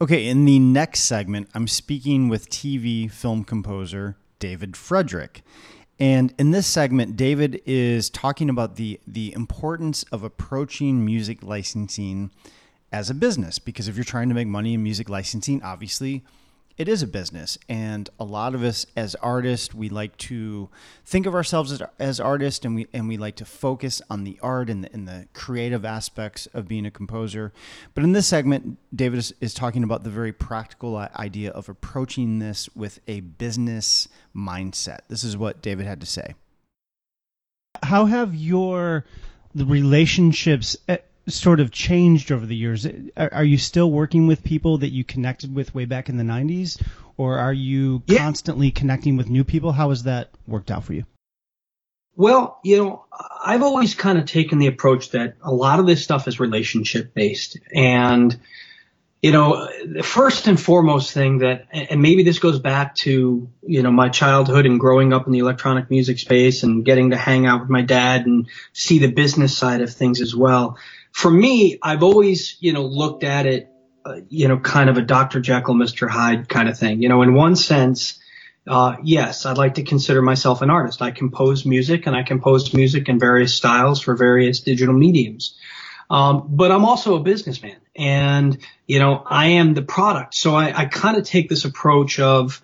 Okay, 0.00 0.26
in 0.26 0.44
the 0.44 0.58
next 0.58 1.00
segment, 1.00 1.48
I'm 1.54 1.68
speaking 1.68 2.28
with 2.28 2.50
TV 2.50 3.10
film 3.10 3.44
composer 3.44 4.16
David 4.38 4.76
Frederick. 4.76 5.42
And 6.00 6.34
in 6.36 6.50
this 6.50 6.66
segment, 6.66 7.16
David 7.16 7.62
is 7.64 8.10
talking 8.10 8.50
about 8.50 8.74
the, 8.74 8.98
the 9.06 9.32
importance 9.34 10.02
of 10.04 10.24
approaching 10.24 11.04
music 11.04 11.44
licensing 11.44 12.32
as 12.92 13.10
a 13.10 13.14
business. 13.14 13.58
Because 13.58 13.88
if 13.88 13.96
you're 13.96 14.04
trying 14.04 14.28
to 14.28 14.34
make 14.34 14.48
money 14.48 14.74
in 14.74 14.82
music 14.82 15.08
licensing, 15.08 15.62
obviously 15.62 16.22
it 16.78 16.88
is 16.88 17.02
a 17.02 17.06
business. 17.06 17.58
And 17.68 18.08
a 18.18 18.24
lot 18.24 18.54
of 18.54 18.62
us 18.62 18.86
as 18.96 19.14
artists, 19.16 19.74
we 19.74 19.88
like 19.88 20.16
to 20.18 20.68
think 21.04 21.26
of 21.26 21.34
ourselves 21.34 21.72
as, 21.72 21.82
as 21.98 22.20
artists 22.20 22.64
and 22.64 22.74
we, 22.74 22.86
and 22.92 23.08
we 23.08 23.16
like 23.16 23.36
to 23.36 23.44
focus 23.44 24.00
on 24.08 24.24
the 24.24 24.38
art 24.42 24.70
and 24.70 24.84
the, 24.84 24.92
and 24.92 25.06
the 25.06 25.28
creative 25.32 25.84
aspects 25.84 26.46
of 26.46 26.68
being 26.68 26.86
a 26.86 26.90
composer. 26.90 27.52
But 27.94 28.04
in 28.04 28.12
this 28.12 28.26
segment, 28.26 28.78
David 28.94 29.18
is, 29.18 29.34
is 29.40 29.54
talking 29.54 29.84
about 29.84 30.04
the 30.04 30.10
very 30.10 30.32
practical 30.32 30.96
idea 30.96 31.50
of 31.50 31.68
approaching 31.68 32.38
this 32.38 32.68
with 32.74 33.00
a 33.06 33.20
business 33.20 34.08
mindset. 34.34 35.00
This 35.08 35.24
is 35.24 35.36
what 35.36 35.62
David 35.62 35.86
had 35.86 36.00
to 36.00 36.06
say. 36.06 36.34
How 37.82 38.06
have 38.06 38.34
your 38.34 39.04
the 39.54 39.64
relationships 39.66 40.76
eh, 40.88 40.98
sort 41.28 41.60
of 41.60 41.70
changed 41.70 42.32
over 42.32 42.46
the 42.46 42.56
years? 42.56 42.86
Are, 43.16 43.32
are 43.32 43.44
you 43.44 43.58
still 43.58 43.90
working 43.90 44.26
with 44.26 44.42
people 44.42 44.78
that 44.78 44.90
you 44.90 45.04
connected 45.04 45.54
with 45.54 45.74
way 45.74 45.84
back 45.84 46.08
in 46.08 46.16
the 46.16 46.24
90s 46.24 46.80
or 47.16 47.38
are 47.38 47.52
you 47.52 48.02
Yeah. 48.06 48.18
constantly 48.18 48.70
connecting 48.70 49.16
with 49.16 49.30
new 49.30 49.44
people? 49.44 49.72
How 49.72 49.90
has 49.90 50.04
that 50.04 50.30
worked 50.46 50.70
out 50.70 50.84
for 50.84 50.94
you? 50.94 51.04
Well, 52.14 52.58
you 52.62 52.76
know, 52.76 53.04
I've 53.44 53.62
always 53.62 53.94
kind 53.94 54.18
of 54.18 54.26
taken 54.26 54.58
the 54.58 54.66
approach 54.66 55.10
that 55.10 55.36
a 55.42 55.52
lot 55.52 55.78
of 55.78 55.86
this 55.86 56.04
stuff 56.04 56.28
is 56.28 56.38
relationship 56.38 57.14
based. 57.14 57.58
And, 57.74 58.38
you 59.22 59.32
know, 59.32 59.66
the 59.86 60.02
first 60.02 60.46
and 60.46 60.60
foremost 60.60 61.12
thing 61.12 61.38
that, 61.38 61.66
and 61.72 62.02
maybe 62.02 62.22
this 62.22 62.38
goes 62.38 62.58
back 62.58 62.96
to, 62.96 63.48
you 63.62 63.82
know, 63.82 63.90
my 63.90 64.10
childhood 64.10 64.66
and 64.66 64.78
growing 64.78 65.14
up 65.14 65.26
in 65.26 65.32
the 65.32 65.38
electronic 65.38 65.90
music 65.90 66.18
space 66.18 66.64
and 66.64 66.84
getting 66.84 67.10
to 67.10 67.16
hang 67.16 67.46
out 67.46 67.60
with 67.60 67.70
my 67.70 67.82
dad 67.82 68.26
and 68.26 68.48
see 68.74 68.98
the 68.98 69.10
business 69.10 69.56
side 69.56 69.80
of 69.80 69.90
things 69.90 70.20
as 70.20 70.36
well. 70.36 70.76
For 71.12 71.30
me, 71.30 71.78
I've 71.82 72.02
always, 72.02 72.56
you 72.60 72.72
know, 72.72 72.84
looked 72.84 73.22
at 73.24 73.46
it, 73.46 73.70
uh, 74.04 74.20
you 74.28 74.48
know, 74.48 74.58
kind 74.58 74.90
of 74.90 74.96
a 74.96 75.02
Dr. 75.02 75.40
Jekyll, 75.40 75.74
Mr. 75.74 76.08
Hyde 76.08 76.48
kind 76.48 76.68
of 76.68 76.78
thing. 76.78 77.02
You 77.02 77.08
know, 77.08 77.22
in 77.22 77.34
one 77.34 77.54
sense, 77.54 78.18
uh, 78.66 78.96
yes, 79.02 79.44
I'd 79.44 79.58
like 79.58 79.74
to 79.74 79.82
consider 79.82 80.22
myself 80.22 80.62
an 80.62 80.70
artist. 80.70 81.02
I 81.02 81.10
compose 81.10 81.64
music 81.64 82.06
and 82.06 82.14
I 82.14 82.22
compose 82.22 82.72
music 82.72 83.08
in 83.08 83.18
various 83.18 83.54
styles 83.54 84.00
for 84.00 84.16
various 84.16 84.60
digital 84.60 84.94
mediums. 84.94 85.56
Um, 86.10 86.46
but 86.48 86.70
I'm 86.70 86.84
also 86.84 87.16
a 87.16 87.20
businessman 87.20 87.76
and, 87.96 88.58
you 88.86 88.98
know, 88.98 89.22
I 89.26 89.46
am 89.46 89.74
the 89.74 89.82
product. 89.82 90.34
So 90.34 90.54
I, 90.54 90.82
I 90.82 90.84
kind 90.84 91.16
of 91.16 91.24
take 91.24 91.48
this 91.48 91.64
approach 91.64 92.20
of 92.20 92.62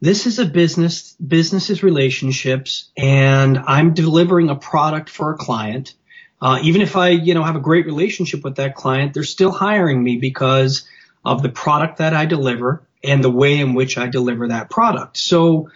this 0.00 0.26
is 0.26 0.40
a 0.40 0.44
business, 0.44 1.12
business 1.12 1.70
is 1.70 1.82
relationships 1.82 2.90
and 2.96 3.56
I'm 3.56 3.94
delivering 3.94 4.50
a 4.50 4.56
product 4.56 5.10
for 5.10 5.32
a 5.32 5.36
client. 5.36 5.94
Uh, 6.42 6.58
even 6.62 6.82
if 6.82 6.96
I, 6.96 7.10
you 7.10 7.34
know, 7.34 7.44
have 7.44 7.54
a 7.54 7.60
great 7.60 7.86
relationship 7.86 8.42
with 8.42 8.56
that 8.56 8.74
client, 8.74 9.14
they're 9.14 9.22
still 9.22 9.52
hiring 9.52 10.02
me 10.02 10.16
because 10.16 10.84
of 11.24 11.40
the 11.40 11.48
product 11.48 11.98
that 11.98 12.14
I 12.14 12.26
deliver 12.26 12.82
and 13.04 13.22
the 13.22 13.30
way 13.30 13.60
in 13.60 13.74
which 13.74 13.96
I 13.96 14.08
deliver 14.08 14.48
that 14.48 14.68
product. 14.68 15.16
So, 15.18 15.70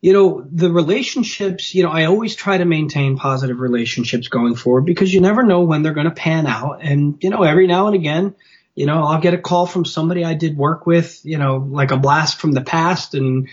you 0.00 0.14
know, 0.14 0.46
the 0.50 0.72
relationships, 0.72 1.74
you 1.74 1.82
know, 1.82 1.90
I 1.90 2.06
always 2.06 2.34
try 2.34 2.56
to 2.56 2.64
maintain 2.64 3.18
positive 3.18 3.60
relationships 3.60 4.28
going 4.28 4.54
forward 4.54 4.86
because 4.86 5.12
you 5.12 5.20
never 5.20 5.42
know 5.42 5.60
when 5.60 5.82
they're 5.82 5.92
going 5.92 6.08
to 6.08 6.10
pan 6.10 6.46
out. 6.46 6.78
And, 6.82 7.18
you 7.22 7.28
know, 7.28 7.42
every 7.42 7.66
now 7.66 7.86
and 7.88 7.94
again, 7.94 8.34
you 8.74 8.86
know, 8.86 9.04
I'll 9.04 9.20
get 9.20 9.34
a 9.34 9.38
call 9.38 9.66
from 9.66 9.84
somebody 9.84 10.24
I 10.24 10.32
did 10.32 10.56
work 10.56 10.86
with, 10.86 11.20
you 11.24 11.36
know, 11.36 11.58
like 11.70 11.90
a 11.90 11.98
blast 11.98 12.40
from 12.40 12.52
the 12.52 12.62
past. 12.62 13.14
And, 13.14 13.48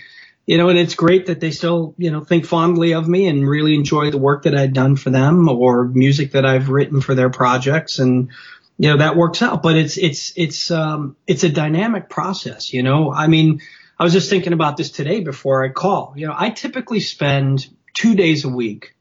you 0.46 0.58
know, 0.58 0.68
and 0.68 0.78
it's 0.78 0.94
great 0.94 1.26
that 1.26 1.40
they 1.40 1.50
still, 1.50 1.94
you 1.98 2.10
know, 2.10 2.22
think 2.22 2.46
fondly 2.46 2.94
of 2.94 3.08
me 3.08 3.26
and 3.26 3.48
really 3.48 3.74
enjoy 3.74 4.10
the 4.10 4.18
work 4.18 4.44
that 4.44 4.54
I've 4.54 4.72
done 4.72 4.94
for 4.94 5.10
them 5.10 5.48
or 5.48 5.88
music 5.88 6.32
that 6.32 6.46
I've 6.46 6.68
written 6.68 7.00
for 7.00 7.14
their 7.16 7.30
projects. 7.30 7.98
And, 7.98 8.30
you 8.78 8.90
know, 8.90 8.98
that 8.98 9.16
works 9.16 9.42
out, 9.42 9.62
but 9.62 9.76
it's, 9.76 9.96
it's, 9.98 10.32
it's, 10.36 10.70
um, 10.70 11.16
it's 11.26 11.42
a 11.42 11.48
dynamic 11.48 12.08
process, 12.08 12.72
you 12.72 12.84
know, 12.84 13.12
I 13.12 13.26
mean, 13.26 13.60
I 13.98 14.04
was 14.04 14.12
just 14.12 14.30
thinking 14.30 14.52
about 14.52 14.76
this 14.76 14.90
today 14.90 15.20
before 15.20 15.64
I 15.64 15.70
call. 15.70 16.12
You 16.16 16.28
know, 16.28 16.34
I 16.36 16.50
typically 16.50 17.00
spend 17.00 17.66
two 17.94 18.14
days 18.14 18.44
a 18.44 18.48
week 18.48 18.94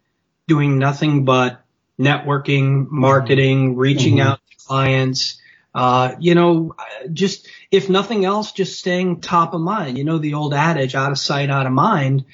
doing 0.48 0.80
nothing 0.80 1.26
but 1.26 1.62
networking, 2.00 2.90
marketing, 2.90 3.76
reaching 3.76 4.18
mm-hmm. 4.18 4.28
out 4.30 4.40
to 4.50 4.66
clients. 4.66 5.40
Uh, 5.74 6.16
you 6.20 6.36
know, 6.36 6.74
just 7.12 7.50
if 7.76 7.90
nothing 7.90 8.26
else, 8.26 8.52
just 8.52 8.80
staying 8.80 9.22
top 9.22 9.54
of 9.54 9.62
mind. 9.62 9.98
You 9.98 10.04
know, 10.04 10.18
the 10.18 10.34
old 10.34 10.54
adage, 10.54 10.96
out 10.96 11.12
of 11.12 11.18
sight, 11.18 11.50
out 11.50 11.66
of 11.66 11.74
mind. 11.74 12.26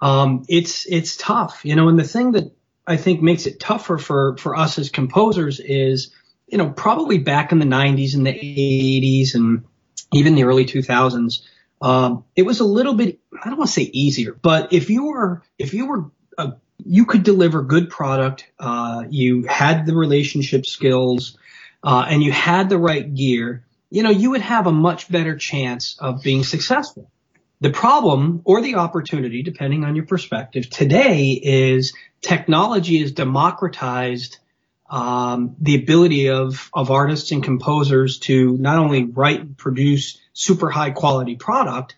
Um, 0.00 0.44
it's 0.48 0.86
it's 0.86 1.16
tough. 1.16 1.64
You 1.64 1.76
know, 1.76 1.88
and 1.88 1.98
the 1.98 2.04
thing 2.04 2.32
that 2.32 2.52
I 2.86 2.96
think 2.96 3.22
makes 3.22 3.46
it 3.46 3.60
tougher 3.60 3.98
for 3.98 4.36
for 4.36 4.56
us 4.56 4.78
as 4.78 4.90
composers 4.90 5.60
is, 5.60 6.12
you 6.46 6.58
know, 6.58 6.70
probably 6.70 7.18
back 7.18 7.52
in 7.52 7.58
the 7.58 7.66
90s 7.66 8.14
and 8.14 8.26
the 8.26 8.32
80s 8.32 9.34
and 9.34 9.64
even 10.12 10.34
the 10.34 10.44
early 10.44 10.64
2000s 10.64 11.42
um, 11.80 12.24
it 12.34 12.42
was 12.42 12.60
a 12.60 12.64
little 12.64 12.94
bit, 12.94 13.20
I 13.42 13.48
don't 13.48 13.58
want 13.58 13.68
to 13.68 13.74
say 13.74 13.82
easier, 13.82 14.32
but 14.32 14.72
if 14.72 14.90
you 14.90 15.06
were, 15.06 15.42
if 15.58 15.74
you 15.74 15.86
were, 15.86 16.10
a, 16.36 16.54
you 16.84 17.04
could 17.04 17.22
deliver 17.22 17.62
good 17.62 17.90
product, 17.90 18.46
uh, 18.58 19.04
you 19.08 19.44
had 19.44 19.86
the 19.86 19.94
relationship 19.94 20.66
skills, 20.66 21.36
uh, 21.82 22.06
and 22.08 22.22
you 22.22 22.32
had 22.32 22.68
the 22.68 22.78
right 22.78 23.14
gear, 23.14 23.64
you 23.90 24.02
know, 24.02 24.10
you 24.10 24.30
would 24.30 24.40
have 24.40 24.66
a 24.66 24.72
much 24.72 25.10
better 25.10 25.36
chance 25.36 25.96
of 25.98 26.22
being 26.22 26.44
successful. 26.44 27.10
The 27.60 27.70
problem 27.70 28.42
or 28.44 28.60
the 28.60 28.76
opportunity, 28.76 29.42
depending 29.42 29.84
on 29.84 29.96
your 29.96 30.06
perspective, 30.06 30.70
today 30.70 31.30
is 31.32 31.92
technology 32.20 33.00
has 33.00 33.12
democratized 33.12 34.38
um, 34.88 35.56
the 35.60 35.74
ability 35.74 36.30
of 36.30 36.70
of 36.72 36.90
artists 36.90 37.32
and 37.32 37.42
composers 37.42 38.18
to 38.20 38.56
not 38.56 38.78
only 38.78 39.04
write 39.04 39.40
and 39.40 39.56
produce 39.56 40.18
super 40.32 40.70
high 40.70 40.90
quality 40.90 41.34
product, 41.34 41.96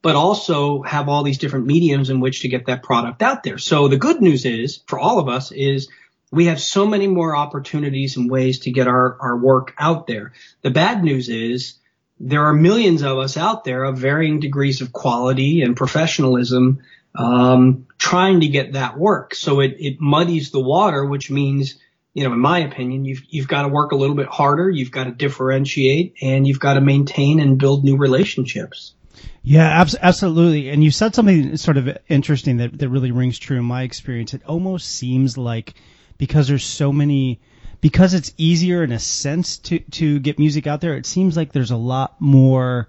but 0.00 0.16
also 0.16 0.82
have 0.82 1.08
all 1.08 1.22
these 1.22 1.38
different 1.38 1.66
mediums 1.66 2.08
in 2.10 2.20
which 2.20 2.40
to 2.40 2.48
get 2.48 2.66
that 2.66 2.82
product 2.82 3.22
out 3.22 3.42
there. 3.42 3.58
So 3.58 3.88
the 3.88 3.98
good 3.98 4.22
news 4.22 4.44
is 4.44 4.80
for 4.86 4.98
all 4.98 5.18
of 5.18 5.28
us 5.28 5.52
is 5.52 5.88
we 6.30 6.46
have 6.46 6.60
so 6.60 6.86
many 6.86 7.06
more 7.06 7.36
opportunities 7.36 8.16
and 8.16 8.30
ways 8.30 8.60
to 8.60 8.70
get 8.70 8.86
our, 8.86 9.16
our 9.20 9.36
work 9.36 9.74
out 9.78 10.06
there. 10.06 10.32
The 10.62 10.70
bad 10.70 11.02
news 11.02 11.28
is 11.28 11.74
there 12.20 12.44
are 12.46 12.54
millions 12.54 13.02
of 13.02 13.18
us 13.18 13.36
out 13.36 13.64
there 13.64 13.84
of 13.84 13.98
varying 13.98 14.40
degrees 14.40 14.80
of 14.80 14.92
quality 14.92 15.62
and 15.62 15.76
professionalism 15.76 16.80
um, 17.14 17.86
trying 17.96 18.40
to 18.40 18.48
get 18.48 18.74
that 18.74 18.98
work. 18.98 19.34
So 19.34 19.60
it, 19.60 19.76
it 19.78 20.00
muddies 20.00 20.50
the 20.50 20.60
water, 20.60 21.04
which 21.04 21.30
means 21.30 21.78
you 22.18 22.24
know, 22.24 22.32
in 22.32 22.40
my 22.40 22.58
opinion, 22.60 23.04
you've 23.04 23.22
you've 23.28 23.46
got 23.46 23.62
to 23.62 23.68
work 23.68 23.92
a 23.92 23.96
little 23.96 24.16
bit 24.16 24.26
harder. 24.26 24.68
You've 24.68 24.90
got 24.90 25.04
to 25.04 25.12
differentiate, 25.12 26.16
and 26.20 26.48
you've 26.48 26.58
got 26.58 26.74
to 26.74 26.80
maintain 26.80 27.38
and 27.38 27.58
build 27.58 27.84
new 27.84 27.96
relationships. 27.96 28.94
Yeah, 29.42 29.84
absolutely. 30.00 30.70
And 30.70 30.82
you 30.82 30.90
said 30.90 31.14
something 31.14 31.56
sort 31.56 31.76
of 31.76 31.96
interesting 32.08 32.56
that 32.56 32.76
that 32.76 32.88
really 32.88 33.12
rings 33.12 33.38
true 33.38 33.58
in 33.58 33.64
my 33.64 33.82
experience. 33.82 34.34
It 34.34 34.42
almost 34.46 34.88
seems 34.88 35.38
like 35.38 35.74
because 36.18 36.48
there's 36.48 36.64
so 36.64 36.92
many 36.92 37.40
because 37.80 38.12
it's 38.12 38.32
easier 38.36 38.82
in 38.82 38.92
a 38.92 38.98
sense 38.98 39.56
to 39.58 39.78
to 39.78 40.18
get 40.18 40.38
music 40.38 40.66
out 40.66 40.80
there, 40.80 40.96
it 40.96 41.06
seems 41.06 41.36
like 41.36 41.52
there's 41.52 41.70
a 41.70 41.76
lot 41.76 42.20
more 42.20 42.88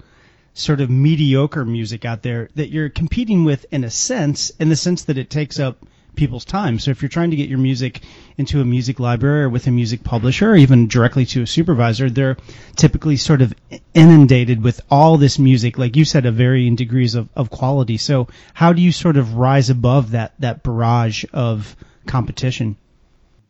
sort 0.54 0.82
of 0.82 0.90
mediocre 0.90 1.64
music 1.64 2.06
out 2.06 2.22
there 2.22 2.50
that 2.56 2.70
you're 2.70 2.90
competing 2.90 3.46
with 3.46 3.66
in 3.72 3.84
a 3.84 3.90
sense, 3.90 4.50
in 4.60 4.70
the 4.70 4.76
sense 4.76 5.04
that 5.04 5.18
it 5.18 5.30
takes 5.30 5.60
up 5.60 5.86
people's 6.16 6.44
time. 6.44 6.80
So 6.80 6.92
if 6.92 7.02
you're 7.02 7.10
trying 7.10 7.32
to 7.32 7.38
get 7.38 7.48
your 7.48 7.60
music 7.60 8.02
into 8.38 8.60
a 8.60 8.66
music 8.66 9.00
library 9.00 9.44
or 9.44 9.50
with 9.50 9.68
a 9.68 9.72
music 9.72 10.04
publisher 10.04 10.52
or 10.52 10.56
even 10.56 10.88
directly 10.88 11.26
to 11.28 11.44
a 11.44 11.48
supervisor, 11.48 12.10
they're 12.10 12.36
typically 12.76 13.16
sort 13.16 13.42
of 13.42 13.54
inundated 13.94 14.62
with 14.62 14.82
all 14.92 15.18
this 15.18 15.40
music, 15.40 15.78
like 15.78 15.96
you 15.96 16.04
said, 16.04 16.26
of 16.26 16.36
varying 16.36 16.76
degrees 16.76 17.16
of, 17.16 17.30
of 17.36 17.50
quality. 17.50 17.98
So 17.98 18.28
how 18.54 18.74
do 18.74 18.82
you 18.82 18.92
sort 18.92 19.16
of 19.16 19.36
rise 19.36 19.70
above 19.70 20.12
that, 20.12 20.34
that 20.40 20.62
barrage 20.62 21.24
of 21.32 21.76
competition? 22.06 22.76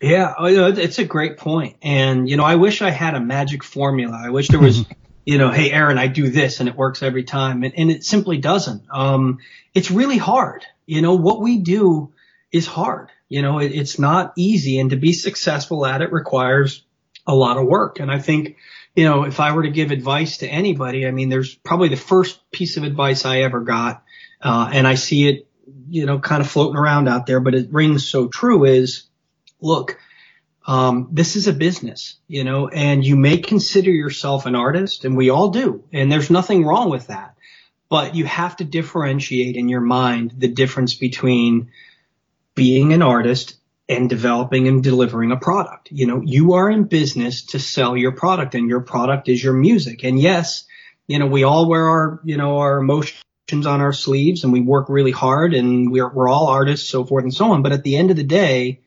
Yeah, 0.01 0.33
oh, 0.37 0.45
it's 0.45 0.99
a 0.99 1.03
great 1.03 1.37
point. 1.37 1.75
And, 1.81 2.29
you 2.29 2.37
know, 2.37 2.45
I 2.45 2.55
wish 2.55 2.81
I 2.81 2.89
had 2.89 3.15
a 3.15 3.19
magic 3.19 3.63
formula. 3.63 4.17
I 4.23 4.29
wish 4.29 4.47
there 4.47 4.59
was, 4.59 4.85
you 5.25 5.37
know, 5.37 5.51
hey, 5.51 5.71
Aaron, 5.71 5.97
I 5.97 6.07
do 6.07 6.29
this 6.29 6.61
and 6.61 6.69
it 6.69 6.75
works 6.75 7.03
every 7.03 7.25
time. 7.25 7.63
And, 7.63 7.73
and 7.75 7.91
it 7.91 8.05
simply 8.05 8.37
doesn't. 8.37 8.83
Um, 8.89 9.39
it's 9.73 9.91
really 9.91 10.17
hard. 10.17 10.65
You 10.85 11.01
know, 11.01 11.15
what 11.15 11.41
we 11.41 11.57
do 11.57 12.13
is 12.51 12.65
hard. 12.65 13.09
You 13.27 13.41
know, 13.41 13.59
it, 13.59 13.73
it's 13.73 13.99
not 13.99 14.33
easy 14.37 14.79
and 14.79 14.91
to 14.91 14.95
be 14.95 15.11
successful 15.11 15.85
at 15.85 16.01
it 16.01 16.13
requires 16.13 16.83
a 17.27 17.35
lot 17.35 17.57
of 17.57 17.67
work. 17.67 17.99
And 17.99 18.09
I 18.09 18.19
think, 18.19 18.55
you 18.95 19.03
know, 19.03 19.23
if 19.23 19.39
I 19.41 19.51
were 19.51 19.63
to 19.63 19.69
give 19.69 19.91
advice 19.91 20.37
to 20.37 20.47
anybody, 20.47 21.05
I 21.05 21.11
mean, 21.11 21.27
there's 21.27 21.53
probably 21.55 21.89
the 21.89 21.97
first 21.97 22.49
piece 22.51 22.77
of 22.77 22.83
advice 22.83 23.25
I 23.25 23.41
ever 23.41 23.59
got, 23.59 24.03
uh, 24.41 24.69
and 24.73 24.87
I 24.87 24.95
see 24.95 25.27
it, 25.27 25.47
you 25.89 26.05
know, 26.05 26.19
kind 26.19 26.41
of 26.41 26.49
floating 26.49 26.77
around 26.77 27.09
out 27.09 27.27
there, 27.27 27.41
but 27.41 27.53
it 27.53 27.71
rings 27.71 28.07
so 28.07 28.29
true 28.29 28.63
is, 28.63 29.08
look, 29.61 29.99
um, 30.67 31.09
this 31.11 31.35
is 31.35 31.47
a 31.47 31.53
business, 31.53 32.17
you 32.27 32.43
know, 32.43 32.67
and 32.67 33.03
you 33.03 33.15
may 33.15 33.37
consider 33.37 33.89
yourself 33.89 34.45
an 34.45 34.55
artist, 34.55 35.05
and 35.05 35.17
we 35.17 35.29
all 35.29 35.49
do, 35.49 35.83
and 35.91 36.11
there's 36.11 36.29
nothing 36.29 36.65
wrong 36.65 36.89
with 36.89 37.07
that. 37.07 37.35
But 37.89 38.13
you 38.13 38.25
have 38.25 38.57
to 38.57 38.63
differentiate 38.63 39.55
in 39.55 39.67
your 39.67 39.81
mind 39.81 40.35
the 40.37 40.47
difference 40.47 40.93
between 40.93 41.71
being 42.53 42.93
an 42.93 43.01
artist 43.01 43.55
and 43.89 44.07
developing 44.07 44.67
and 44.67 44.83
delivering 44.83 45.31
a 45.31 45.37
product. 45.37 45.89
You 45.91 46.05
know, 46.05 46.21
you 46.23 46.53
are 46.53 46.69
in 46.69 46.83
business 46.83 47.43
to 47.47 47.59
sell 47.59 47.97
your 47.97 48.11
product 48.11 48.53
and 48.53 48.69
your 48.69 48.81
product 48.81 49.27
is 49.27 49.43
your 49.43 49.53
music. 49.53 50.03
And 50.03 50.19
yes, 50.19 50.65
you 51.07 51.17
know, 51.17 51.25
we 51.25 51.43
all 51.43 51.67
wear 51.67 51.89
our, 51.89 52.21
you 52.23 52.37
know, 52.37 52.59
our 52.59 52.77
emotions 52.77 53.15
on 53.51 53.81
our 53.81 53.93
sleeves 53.93 54.43
and 54.43 54.53
we 54.53 54.61
work 54.61 54.89
really 54.89 55.11
hard 55.11 55.55
and 55.55 55.91
we're, 55.91 56.07
we're 56.07 56.29
all 56.29 56.47
artists, 56.47 56.87
so 56.87 57.03
forth 57.03 57.23
and 57.23 57.33
so 57.33 57.51
on. 57.51 57.63
But 57.63 57.71
at 57.71 57.83
the 57.83 57.97
end 57.97 58.11
of 58.11 58.17
the 58.17 58.23
day, 58.23 58.81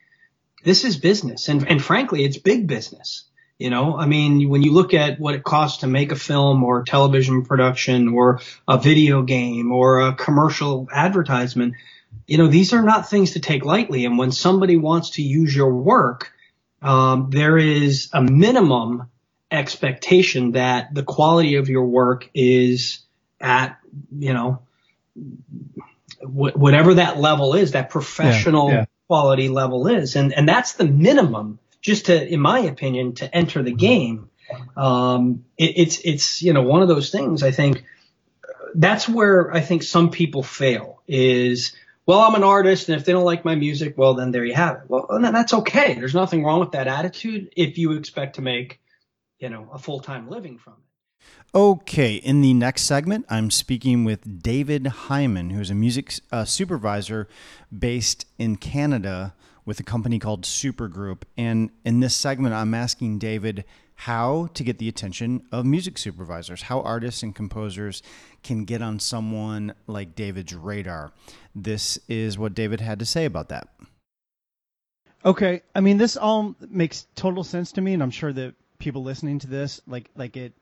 this 0.63 0.85
is 0.85 0.97
business. 0.97 1.49
And, 1.49 1.69
and 1.69 1.83
frankly, 1.83 2.25
it's 2.25 2.39
big 2.39 2.67
business. 2.67 3.25
You 3.59 3.71
know, 3.71 3.97
I 3.97 4.07
mean, 4.07 4.49
when 4.49 4.63
you 4.63 4.73
look 4.73 4.93
at 4.93 5.21
what 5.21 5.37
it 5.37 5.45
costs 5.45 5.81
to 5.81 5.87
make 5.87 6.11
a 6.11 6.17
film 6.17 6.65
or 6.65 6.83
television 6.83 7.45
production 7.45 8.09
or 8.09 8.41
a 8.67 8.77
video 8.77 9.23
game 9.23 9.71
or 9.71 10.01
a 10.01 10.15
commercial 10.15 10.89
advertisement, 10.93 11.75
you 12.27 12.39
know, 12.39 12.49
these 12.49 12.73
are 12.73 12.83
not 12.83 13.09
things 13.09 13.33
to 13.33 13.41
take 13.41 13.65
lightly. 13.65 14.05
And 14.05 14.19
when 14.19 14.33
somebody 14.33 14.77
wants 14.77 15.11
to 15.11 15.23
use 15.23 15.55
your 15.55 15.73
work, 15.73 16.33
um, 16.81 17.29
there 17.31 17.57
is 17.57 18.09
a 18.13 18.21
minimum 18.21 19.09
expectation 19.51 20.53
that 20.53 20.93
the 20.93 21.05
quality 21.05 21.57
of 21.57 21.69
your 21.69 21.85
work 21.85 22.29
is 22.35 23.01
at, 23.41 23.79
you 24.19 24.33
know, 24.33 24.63
wh- 26.21 26.57
whatever 26.57 26.95
that 26.95 27.19
level 27.19 27.55
is, 27.55 27.73
that 27.73 27.91
professional 27.91 28.71
yeah, 28.71 28.75
yeah. 28.75 28.85
Quality 29.13 29.51
level 29.51 29.89
is. 29.89 30.17
And, 30.17 30.33
and 30.33 30.49
that's 30.49 30.73
the 30.73 30.87
minimum 30.87 31.59
just 31.83 32.07
to, 32.07 32.27
in 32.27 32.41
my 32.41 32.61
opinion, 32.61 33.13
to 33.17 33.37
enter 33.37 33.63
the 33.63 33.75
game. 33.75 34.31
Um, 34.75 35.45
it, 35.59 35.73
it's, 35.77 36.01
it's, 36.03 36.41
you 36.41 36.55
know, 36.55 36.63
one 36.63 36.81
of 36.81 36.89
those 36.89 37.11
things 37.11 37.43
I 37.43 37.51
think 37.51 37.85
that's 38.75 39.07
where 39.07 39.53
I 39.53 39.61
think 39.61 39.83
some 39.83 40.09
people 40.09 40.43
fail 40.43 41.03
is, 41.07 41.77
well, 42.07 42.21
I'm 42.21 42.35
an 42.37 42.43
artist, 42.43 42.89
and 42.89 42.99
if 42.99 43.05
they 43.05 43.13
don't 43.13 43.27
like 43.27 43.45
my 43.45 43.55
music, 43.55 43.99
well, 43.99 44.15
then 44.15 44.31
there 44.31 44.47
you 44.47 44.55
have 44.55 44.77
it. 44.77 44.83
Well, 44.89 45.07
and 45.11 45.25
that's 45.25 45.53
okay. 45.53 45.93
There's 45.93 46.15
nothing 46.15 46.43
wrong 46.43 46.61
with 46.61 46.73
that 46.73 46.89
attitude 46.89 47.53
if 47.55 47.77
you 47.77 47.93
expect 47.93 48.37
to 48.37 48.43
make, 48.43 48.81
you 49.39 49.51
know, 49.51 49.69
a 49.75 49.79
full 49.79 50.01
time 50.01 50.31
living 50.31 50.57
from 50.57 50.73
it. 50.73 50.92
Okay, 51.55 52.15
in 52.15 52.41
the 52.41 52.55
next 52.55 52.85
segment, 52.85 53.27
I'm 53.29 53.51
speaking 53.51 54.05
with 54.05 54.43
David 54.43 54.87
Hyman, 54.87 55.51
who's 55.51 55.69
a 55.69 55.75
music 55.75 56.15
uh, 56.31 56.47
supervisor 56.47 57.29
based 57.77 58.25
in 58.39 58.57
Canada 58.57 59.35
with 59.67 59.79
a 59.79 59.83
company 59.83 60.19
called 60.19 60.45
Supergroup. 60.45 61.25
And 61.37 61.69
in 61.85 62.01
this 62.01 62.17
segment, 62.17 62.55
I'm 62.55 62.73
asking 62.73 63.19
David 63.19 63.67
how 63.97 64.49
to 64.55 64.65
get 64.65 64.79
the 64.79 64.89
attention 64.89 65.43
of 65.53 65.67
music 65.67 65.99
supervisors, 65.99 66.63
how 66.63 66.81
artists 66.81 67.23
and 67.23 67.35
composers 67.35 68.03
can 68.43 68.65
get 68.65 68.81
on 68.81 68.99
someone 68.99 69.75
like 69.87 70.15
David's 70.15 70.55
radar. 70.55 71.13
This 71.55 71.99
is 72.09 72.39
what 72.39 72.55
David 72.55 72.81
had 72.81 72.99
to 72.99 73.05
say 73.05 73.27
about 73.27 73.51
that. 73.51 73.69
Okay, 75.23 75.61
I 75.75 75.81
mean 75.81 75.99
this 75.99 76.17
all 76.17 76.57
makes 76.71 77.09
total 77.15 77.45
sense 77.45 77.73
to 77.73 77.83
me, 77.83 77.93
and 77.93 78.03
I'm 78.03 78.11
sure 78.11 78.33
that 78.33 78.55
people 78.79 79.03
listening 79.03 79.39
to 79.41 79.47
this, 79.47 79.83
like 79.87 80.11
like 80.17 80.37
it, 80.39 80.55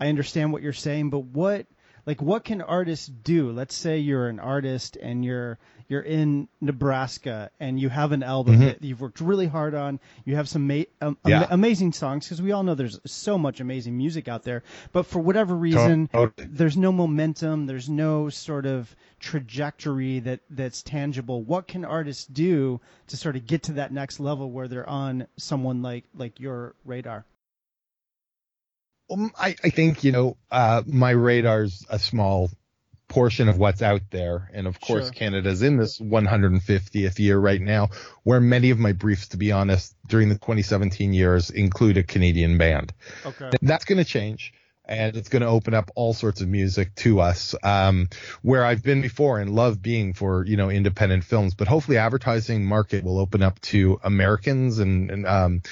I 0.00 0.08
understand 0.08 0.52
what 0.52 0.62
you're 0.62 0.72
saying. 0.72 1.10
But 1.10 1.20
what 1.24 1.66
like 2.06 2.22
what 2.22 2.44
can 2.44 2.62
artists 2.62 3.06
do? 3.06 3.50
Let's 3.52 3.74
say 3.74 3.98
you're 3.98 4.28
an 4.28 4.40
artist 4.40 4.96
and 4.96 5.24
you're 5.24 5.58
you're 5.88 6.02
in 6.02 6.48
Nebraska 6.60 7.50
and 7.60 7.80
you 7.80 7.88
have 7.88 8.12
an 8.12 8.22
album 8.22 8.56
Mhm. 8.56 8.60
that 8.60 8.84
you've 8.84 9.00
worked 9.00 9.22
really 9.22 9.46
hard 9.46 9.74
on. 9.74 9.98
You 10.26 10.36
have 10.36 10.46
some 10.46 10.66
ma- 10.66 10.82
um, 11.00 11.16
Yeah. 11.26 11.38
ama- 11.38 11.48
amazing 11.50 11.92
songs 11.92 12.26
because 12.26 12.42
we 12.42 12.52
all 12.52 12.62
know 12.62 12.74
there's 12.74 13.00
so 13.06 13.38
much 13.38 13.60
amazing 13.60 13.96
music 13.96 14.28
out 14.28 14.42
there. 14.42 14.62
But 14.92 15.06
for 15.06 15.18
whatever 15.20 15.56
reason, 15.56 16.08
Totally. 16.08 16.46
there's 16.52 16.76
no 16.76 16.92
momentum. 16.92 17.64
There's 17.66 17.88
no 17.88 18.28
sort 18.28 18.66
of 18.66 18.94
trajectory 19.18 20.18
that 20.20 20.40
that's 20.50 20.82
tangible. 20.82 21.42
What 21.42 21.66
can 21.66 21.86
artists 21.86 22.26
do 22.26 22.80
to 23.06 23.16
sort 23.16 23.36
of 23.36 23.46
get 23.46 23.62
to 23.64 23.72
that 23.74 23.90
next 23.92 24.20
level 24.20 24.50
where 24.50 24.68
they're 24.68 24.88
on 24.88 25.26
someone 25.38 25.80
like 25.80 26.04
like 26.14 26.38
your 26.38 26.74
radar? 26.84 27.24
Um, 29.10 29.32
I, 29.38 29.56
I 29.64 29.70
think, 29.70 30.04
you 30.04 30.12
know, 30.12 30.36
uh, 30.50 30.82
my 30.86 31.10
radar's 31.10 31.86
a 31.88 31.98
small 31.98 32.50
portion 33.08 33.48
of 33.48 33.56
what's 33.58 33.80
out 33.82 34.02
there. 34.10 34.50
And 34.52 34.66
of 34.66 34.80
course, 34.80 35.06
Sure. 35.06 35.12
Canada's 35.12 35.62
in 35.62 35.78
this 35.78 35.98
150th 35.98 37.18
year 37.18 37.38
right 37.38 37.60
now, 37.60 37.88
where 38.22 38.40
many 38.40 38.70
of 38.70 38.78
my 38.78 38.92
briefs, 38.92 39.28
to 39.28 39.38
be 39.38 39.50
honest, 39.50 39.96
during 40.06 40.28
the 40.28 40.34
2017 40.34 41.14
years 41.14 41.50
include 41.50 41.96
a 41.96 42.02
Canadian 42.02 42.58
band. 42.58 42.92
Okay. 43.24 43.50
That's 43.62 43.86
going 43.86 43.98
to 43.98 44.04
change. 44.04 44.52
And 44.88 45.16
it's 45.16 45.28
going 45.28 45.42
to 45.42 45.48
open 45.48 45.74
up 45.74 45.90
all 45.94 46.14
sorts 46.14 46.40
of 46.40 46.48
music 46.48 46.94
to 46.96 47.20
us, 47.20 47.54
um, 47.62 48.08
where 48.42 48.64
I've 48.64 48.82
been 48.82 49.02
before 49.02 49.38
and 49.38 49.54
love 49.54 49.82
being 49.82 50.14
for, 50.14 50.44
you 50.46 50.56
know, 50.56 50.70
independent 50.70 51.24
films, 51.24 51.54
but 51.54 51.68
hopefully 51.68 51.98
advertising 51.98 52.64
market 52.64 53.04
will 53.04 53.18
open 53.18 53.42
up 53.42 53.60
to 53.60 54.00
Americans 54.02 54.78
and, 54.78 55.10
and 55.10 55.26
um, 55.26 55.62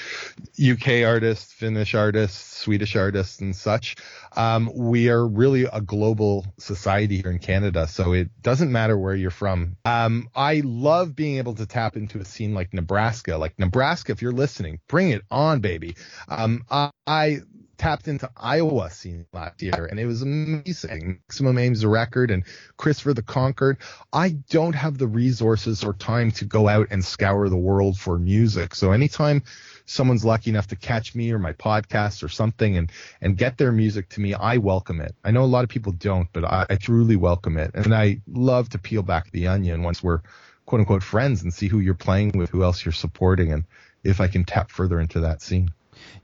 UK 0.63 1.05
artists, 1.05 1.53
Finnish 1.53 1.95
artists, 1.95 2.59
Swedish 2.59 2.97
artists 2.97 3.41
and 3.41 3.55
such. 3.55 3.97
Um, 4.37 4.71
we 4.75 5.09
are 5.09 5.27
really 5.27 5.65
a 5.65 5.81
global 5.81 6.47
society 6.59 7.23
here 7.23 7.31
in 7.31 7.39
Canada, 7.39 7.87
so 7.87 8.13
it 8.13 8.31
doesn't 8.43 8.71
matter 8.71 8.99
where 8.99 9.15
you're 9.15 9.31
from. 9.31 9.77
Um, 9.85 10.29
I 10.35 10.63
love 10.65 11.17
being 11.17 11.39
able 11.39 11.55
to 11.55 11.67
tap 11.67 11.97
into 11.97 12.19
a 12.19 12.25
scene 12.25 12.55
like 12.55 12.75
Nebraska. 12.75 13.37
Like 13.39 13.59
Nebraska, 13.59 14.13
if 14.13 14.21
you're 14.21 14.33
listening, 14.33 14.81
bring 14.89 15.11
it 15.11 15.23
on, 15.31 15.61
baby. 15.61 15.97
Um, 16.29 16.65
I, 16.71 16.91
I 17.07 17.41
tapped 17.77 18.09
into 18.09 18.31
Iowa 18.37 18.91
scene 18.91 19.27
last 19.33 19.63
year 19.63 19.87
and 19.87 19.99
it 19.99 20.07
was 20.07 20.23
amazing. 20.23 21.21
Maximum 21.29 21.59
Ames 21.59 21.85
record 21.85 22.31
and 22.31 22.45
Christopher 22.77 23.15
the 23.15 23.23
Conquered. 23.23 23.79
I 24.13 24.31
don't 24.51 24.75
have 24.75 24.99
the 24.99 25.07
resources 25.07 25.85
or 25.85 25.93
time 25.95 26.31
to 26.33 26.45
go 26.45 26.69
out 26.69 26.89
and 26.91 27.05
scour 27.05 27.49
the 27.49 27.57
world 27.57 27.99
for 27.99 28.19
music. 28.19 28.75
So 28.75 28.93
anytime 28.93 29.43
someone's 29.85 30.25
lucky 30.25 30.51
enough 30.51 30.69
to 30.69 30.77
catch 30.77 31.15
me 31.15 31.33
or 31.33 31.39
my 31.39 31.53
podcast 31.53 32.23
or 32.23 32.29
something 32.29 32.77
and, 32.77 32.91
and 33.21 33.37
get 33.37 33.59
their 33.59 33.73
music 33.73 34.09
to 34.11 34.21
me, 34.21 34.35
I 34.35 34.59
welcome 34.59 35.01
it. 35.01 35.15
I 35.25 35.31
know 35.31 35.45
a 35.45 35.47
lot 35.47 35.65
of 35.65 35.71
people 35.71 35.93
don't, 35.93 36.29
but 36.33 36.45
I, 36.45 36.67
I 36.71 36.77
truly 36.77 37.17
welcome 37.17 37.57
it. 37.57 37.73
And 37.75 37.95
I 37.95 38.21
love 38.27 38.69
to 38.71 38.79
peel 38.79 39.03
back 39.03 39.31
the 39.31 39.49
onion 39.49 39.83
once 39.83 40.03
we're 40.03 40.23
quote 40.67 40.81
unquote 40.81 41.03
friends 41.03 41.43
and 41.43 41.55
see 41.55 41.69
who 41.69 41.79
you're 41.79 41.95
playing 41.95 42.33
with, 42.37 42.51
who 42.51 42.63
else 42.63 42.85
you're 42.85 42.93
supporting, 42.93 43.53
and 43.53 43.65
if 44.03 44.21
I 44.21 44.29
can 44.29 44.45
tap 44.45 44.71
further 44.71 45.01
into 45.01 45.21
that 45.21 45.41
scene. 45.41 45.71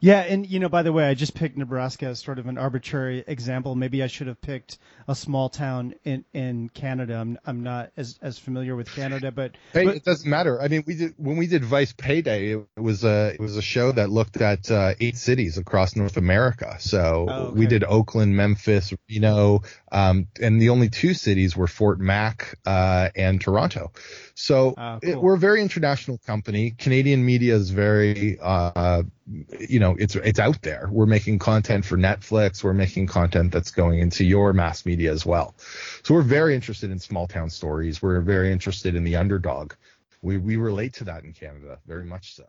Yeah, 0.01 0.21
and 0.21 0.47
you 0.47 0.59
know, 0.61 0.69
by 0.69 0.83
the 0.83 0.93
way, 0.93 1.05
I 1.05 1.15
just 1.15 1.35
picked 1.35 1.57
Nebraska 1.57 2.07
as 2.07 2.21
sort 2.21 2.39
of 2.39 2.47
an 2.47 2.59
arbitrary 2.59 3.25
example. 3.27 3.75
Maybe 3.75 4.03
I 4.03 4.07
should 4.07 4.27
have 4.27 4.41
picked 4.41 4.79
a 5.09 5.15
small 5.15 5.49
town 5.49 5.95
in 6.05 6.25
in 6.33 6.69
Canada. 6.71 7.17
I'm 7.17 7.39
I'm 7.45 7.63
not 7.63 7.91
as 7.97 8.19
as 8.23 8.39
familiar 8.39 8.77
with 8.77 8.89
Canada, 8.95 9.31
but, 9.33 9.53
Hey, 9.73 9.85
but 9.85 9.97
it 9.97 10.05
doesn't 10.05 10.29
matter. 10.29 10.61
I 10.61 10.69
mean, 10.69 10.85
we 10.87 10.97
did 10.97 11.15
when 11.17 11.37
we 11.37 11.47
did 11.47 11.65
Vice 11.65 11.93
Payday. 11.93 12.53
It 12.53 12.67
was 12.77 13.05
a 13.05 13.35
it 13.35 13.41
was 13.41 13.57
a 13.57 13.63
show 13.63 13.93
that 13.93 14.11
looked 14.11 14.37
at 14.41 14.71
uh, 14.71 14.95
eight 15.01 15.17
cities 15.17 15.59
across 15.59 15.97
North 15.97 16.17
America. 16.17 16.77
So 16.81 17.27
Oh, 17.29 17.43
okay. 17.47 17.59
we 17.59 17.67
did 17.67 17.85
Oakland, 17.85 18.37
Memphis, 18.37 18.93
Reno, 19.09 19.63
um, 19.91 20.27
and 20.41 20.61
the 20.61 20.71
only 20.71 20.89
two 20.89 21.15
cities 21.15 21.57
were 21.57 21.67
Fort 21.67 22.01
Mac 22.01 22.59
uh, 22.67 23.09
and 23.15 23.41
Toronto. 23.41 23.93
So 24.35 24.75
Ah, 24.77 24.99
it, 25.03 25.21
we're 25.21 25.35
a 25.35 25.39
very 25.39 25.61
international 25.63 26.19
company. 26.27 26.71
Canadian 26.77 27.25
media 27.25 27.55
is 27.55 27.71
very, 27.71 28.39
uh, 28.41 29.03
you 29.73 29.81
know, 29.81 29.97
it's 29.99 30.15
it's 30.17 30.39
out 30.39 30.61
there. 30.61 30.89
We're 30.93 31.07
making 31.07 31.39
content 31.39 31.85
for 31.87 31.97
Netflix. 31.97 32.63
We're 32.63 32.75
making 32.75 33.07
content 33.07 33.53
that's 33.53 33.71
going 33.71 34.01
into 34.01 34.23
your 34.23 34.53
mass 34.53 34.85
media 34.85 35.11
as 35.11 35.25
well. 35.25 35.55
So 36.03 36.13
we're 36.13 36.21
very 36.23 36.55
interested 36.55 36.91
in 36.91 36.99
small 36.99 37.27
town 37.27 37.49
stories. 37.49 38.03
We're 38.03 38.21
very 38.21 38.53
interested 38.53 38.95
in 38.95 39.03
the 39.03 39.17
underdog. 39.17 39.73
We 40.21 40.37
we 40.37 40.57
relate 40.57 40.93
to 40.95 41.05
that 41.05 41.25
in 41.25 41.33
Canada 41.33 41.79
very 41.87 42.05
much 42.05 42.35
so. 42.35 42.45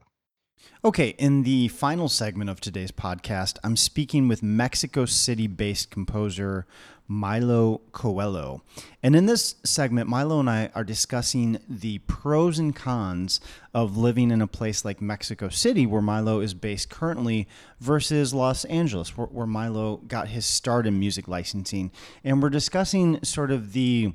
Okay, 0.85 1.15
in 1.17 1.43
the 1.43 1.69
final 1.69 2.09
segment 2.09 2.49
of 2.49 2.59
today's 2.59 2.91
podcast, 2.91 3.57
I'm 3.63 3.77
speaking 3.77 4.27
with 4.27 4.43
Mexico 4.43 5.05
City 5.05 5.47
based 5.47 5.89
composer 5.89 6.65
Milo 7.07 7.79
Coelho. 7.93 8.63
And 9.01 9.15
in 9.15 9.25
this 9.25 9.55
segment, 9.63 10.09
Milo 10.09 10.41
and 10.41 10.49
I 10.49 10.71
are 10.75 10.83
discussing 10.83 11.57
the 11.69 11.99
pros 11.99 12.59
and 12.59 12.75
cons 12.75 13.39
of 13.73 13.95
living 13.95 14.29
in 14.29 14.41
a 14.41 14.47
place 14.47 14.83
like 14.83 15.01
Mexico 15.01 15.47
City, 15.47 15.85
where 15.85 16.01
Milo 16.01 16.41
is 16.41 16.53
based 16.53 16.89
currently, 16.89 17.47
versus 17.79 18.33
Los 18.33 18.65
Angeles, 18.65 19.17
where, 19.17 19.27
where 19.27 19.47
Milo 19.47 20.01
got 20.07 20.27
his 20.27 20.45
start 20.45 20.85
in 20.85 20.99
music 20.99 21.29
licensing. 21.29 21.91
And 22.25 22.43
we're 22.43 22.49
discussing 22.49 23.23
sort 23.23 23.51
of 23.51 23.71
the 23.71 24.13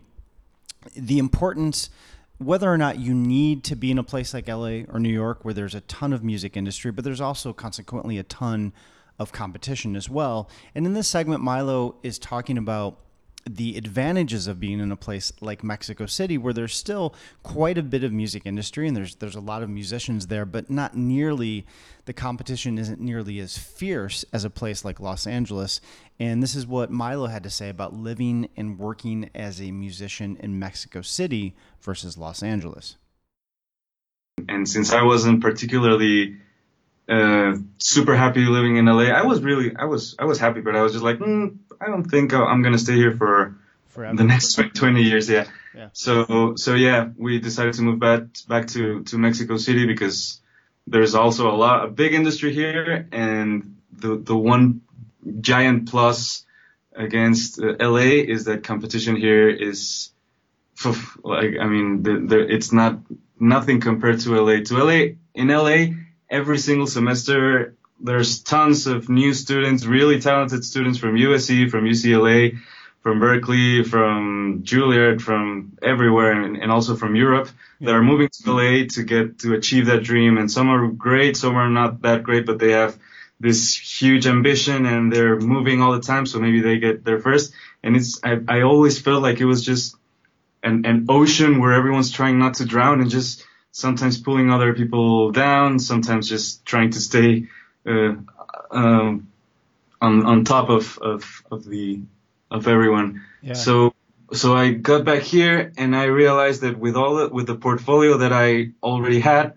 the 0.94 1.18
importance 1.18 1.88
whether 2.38 2.72
or 2.72 2.78
not 2.78 2.98
you 2.98 3.14
need 3.14 3.64
to 3.64 3.76
be 3.76 3.90
in 3.90 3.98
a 3.98 4.04
place 4.04 4.32
like 4.32 4.48
LA 4.48 4.82
or 4.88 4.98
New 4.98 5.12
York 5.12 5.44
where 5.44 5.54
there's 5.54 5.74
a 5.74 5.80
ton 5.82 6.12
of 6.12 6.22
music 6.22 6.56
industry, 6.56 6.90
but 6.90 7.04
there's 7.04 7.20
also 7.20 7.52
consequently 7.52 8.18
a 8.18 8.22
ton 8.22 8.72
of 9.18 9.32
competition 9.32 9.96
as 9.96 10.08
well. 10.08 10.48
And 10.74 10.86
in 10.86 10.94
this 10.94 11.08
segment, 11.08 11.42
Milo 11.42 11.96
is 12.02 12.18
talking 12.18 12.56
about 12.56 13.00
the 13.48 13.76
advantages 13.76 14.46
of 14.46 14.60
being 14.60 14.80
in 14.80 14.92
a 14.92 14.96
place 14.96 15.32
like 15.40 15.64
Mexico 15.64 16.06
City 16.06 16.36
where 16.36 16.52
there's 16.52 16.74
still 16.74 17.14
quite 17.42 17.78
a 17.78 17.82
bit 17.82 18.04
of 18.04 18.12
music 18.12 18.42
industry 18.44 18.86
and 18.86 18.96
there's 18.96 19.14
there's 19.16 19.34
a 19.34 19.40
lot 19.40 19.62
of 19.62 19.70
musicians 19.70 20.26
there 20.26 20.44
but 20.44 20.70
not 20.70 20.96
nearly 20.96 21.66
the 22.04 22.12
competition 22.12 22.78
isn't 22.78 23.00
nearly 23.00 23.38
as 23.38 23.56
fierce 23.56 24.24
as 24.32 24.44
a 24.44 24.50
place 24.50 24.84
like 24.84 25.00
Los 25.00 25.26
Angeles 25.26 25.80
and 26.20 26.42
this 26.42 26.54
is 26.54 26.66
what 26.66 26.90
Milo 26.90 27.26
had 27.26 27.42
to 27.42 27.50
say 27.50 27.68
about 27.68 27.94
living 27.94 28.48
and 28.56 28.78
working 28.78 29.30
as 29.34 29.60
a 29.60 29.70
musician 29.70 30.36
in 30.40 30.58
Mexico 30.58 31.00
City 31.00 31.54
versus 31.80 32.18
Los 32.18 32.42
Angeles. 32.42 32.96
and 34.48 34.68
since 34.68 34.92
I 34.92 35.02
wasn't 35.02 35.40
particularly 35.40 36.36
uh, 37.08 37.56
super 37.78 38.14
happy 38.14 38.40
living 38.40 38.76
in 38.76 38.86
LA, 38.86 39.04
I 39.04 39.22
was 39.22 39.40
really 39.40 39.74
I 39.76 39.84
was 39.84 40.14
I 40.18 40.24
was 40.24 40.38
happy, 40.38 40.60
but 40.60 40.76
I 40.76 40.82
was 40.82 40.92
just 40.92 41.04
like, 41.04 41.18
mm, 41.18 41.56
I 41.80 41.86
don't 41.86 42.04
think 42.04 42.34
I'm 42.34 42.62
gonna 42.62 42.78
stay 42.78 42.96
here 42.96 43.16
for 43.16 43.56
forever. 43.88 44.16
the 44.16 44.24
next 44.24 44.54
20 44.74 45.02
years. 45.02 45.28
Yeah. 45.28 45.46
Yeah. 45.74 45.88
So 45.92 46.54
so 46.56 46.74
yeah, 46.74 47.08
we 47.16 47.38
decided 47.38 47.74
to 47.74 47.82
move 47.82 47.98
back 47.98 48.22
back 48.48 48.66
to 48.68 49.04
to 49.04 49.18
Mexico 49.18 49.56
City 49.56 49.86
because 49.86 50.40
there's 50.86 51.14
also 51.14 51.50
a 51.50 51.56
lot 51.56 51.84
a 51.84 51.88
big 51.88 52.14
industry 52.14 52.52
here, 52.52 53.08
and 53.12 53.76
the 53.92 54.16
the 54.16 54.36
one 54.36 54.82
giant 55.40 55.88
plus 55.88 56.44
against 56.94 57.60
uh, 57.60 57.74
LA 57.80 58.24
is 58.34 58.44
that 58.44 58.64
competition 58.64 59.16
here 59.16 59.48
is 59.48 60.10
like 61.22 61.56
I 61.60 61.66
mean 61.66 62.02
the, 62.02 62.18
the, 62.18 62.54
it's 62.54 62.72
not 62.72 62.98
nothing 63.38 63.80
compared 63.80 64.20
to 64.20 64.40
LA. 64.40 64.62
To 64.64 64.84
LA 64.84 65.14
in 65.34 65.48
LA 65.48 65.94
every 66.30 66.58
single 66.58 66.86
semester 66.86 67.74
there's 68.00 68.40
tons 68.40 68.86
of 68.86 69.08
new 69.08 69.34
students, 69.34 69.84
really 69.84 70.20
talented 70.20 70.64
students 70.64 70.98
from 70.98 71.16
USC, 71.16 71.70
from 71.70 71.84
UCLA, 71.84 72.58
from 73.00 73.20
Berkeley, 73.20 73.82
from 73.84 74.62
Juilliard, 74.62 75.20
from 75.20 75.76
everywhere, 75.82 76.32
and, 76.32 76.56
and 76.56 76.70
also 76.70 76.96
from 76.96 77.16
Europe 77.16 77.48
that 77.80 77.94
are 77.94 78.02
moving 78.02 78.28
to 78.28 78.52
LA 78.52 78.86
to 78.90 79.02
get 79.02 79.38
to 79.40 79.54
achieve 79.54 79.86
that 79.86 80.02
dream. 80.02 80.38
And 80.38 80.50
some 80.50 80.68
are 80.68 80.88
great, 80.88 81.36
some 81.36 81.56
are 81.56 81.68
not 81.68 82.02
that 82.02 82.22
great, 82.22 82.46
but 82.46 82.58
they 82.58 82.72
have 82.72 82.98
this 83.40 83.76
huge 83.76 84.26
ambition 84.26 84.84
and 84.84 85.12
they're 85.12 85.38
moving 85.38 85.80
all 85.80 85.92
the 85.92 86.00
time. 86.00 86.26
So 86.26 86.40
maybe 86.40 86.60
they 86.60 86.78
get 86.78 87.04
there 87.04 87.20
first. 87.20 87.52
And 87.82 87.96
it's 87.96 88.20
I, 88.24 88.38
I 88.48 88.62
always 88.62 89.00
felt 89.00 89.22
like 89.22 89.40
it 89.40 89.44
was 89.44 89.64
just 89.64 89.96
an, 90.62 90.84
an 90.86 91.06
ocean 91.08 91.60
where 91.60 91.72
everyone's 91.72 92.10
trying 92.10 92.38
not 92.38 92.54
to 92.54 92.64
drown 92.64 93.00
and 93.00 93.10
just 93.10 93.44
sometimes 93.78 94.20
pulling 94.20 94.50
other 94.50 94.74
people 94.74 95.30
down, 95.30 95.78
sometimes 95.78 96.28
just 96.28 96.66
trying 96.66 96.90
to 96.90 97.00
stay 97.00 97.46
uh, 97.86 98.14
um, 98.72 99.28
on 100.00 100.26
on 100.26 100.44
top 100.44 100.68
of, 100.68 100.98
of 100.98 101.42
of 101.50 101.64
the 101.64 102.00
of 102.50 102.66
everyone. 102.66 103.22
Yeah. 103.40 103.54
So 103.54 103.94
so 104.32 104.56
I 104.56 104.72
got 104.72 105.04
back 105.04 105.22
here 105.22 105.72
and 105.78 105.94
I 105.94 106.04
realized 106.04 106.62
that 106.62 106.76
with 106.76 106.96
all 106.96 107.14
the, 107.16 107.28
with 107.28 107.46
the 107.46 107.54
portfolio 107.54 108.18
that 108.18 108.32
I 108.32 108.72
already 108.82 109.20
had, 109.20 109.54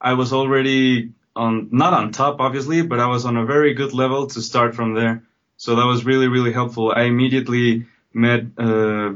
I 0.00 0.12
was 0.14 0.32
already 0.32 1.12
on 1.34 1.68
not 1.72 1.92
on 1.94 2.12
top 2.12 2.40
obviously, 2.40 2.82
but 2.82 3.00
I 3.00 3.08
was 3.08 3.24
on 3.24 3.36
a 3.36 3.44
very 3.44 3.74
good 3.74 3.92
level 3.92 4.28
to 4.28 4.40
start 4.40 4.76
from 4.76 4.94
there. 4.94 5.24
So 5.56 5.74
that 5.74 5.86
was 5.86 6.04
really 6.04 6.28
really 6.28 6.52
helpful. 6.52 6.92
I 6.94 7.02
immediately 7.02 7.86
met 8.14 8.42
uh, 8.56 9.14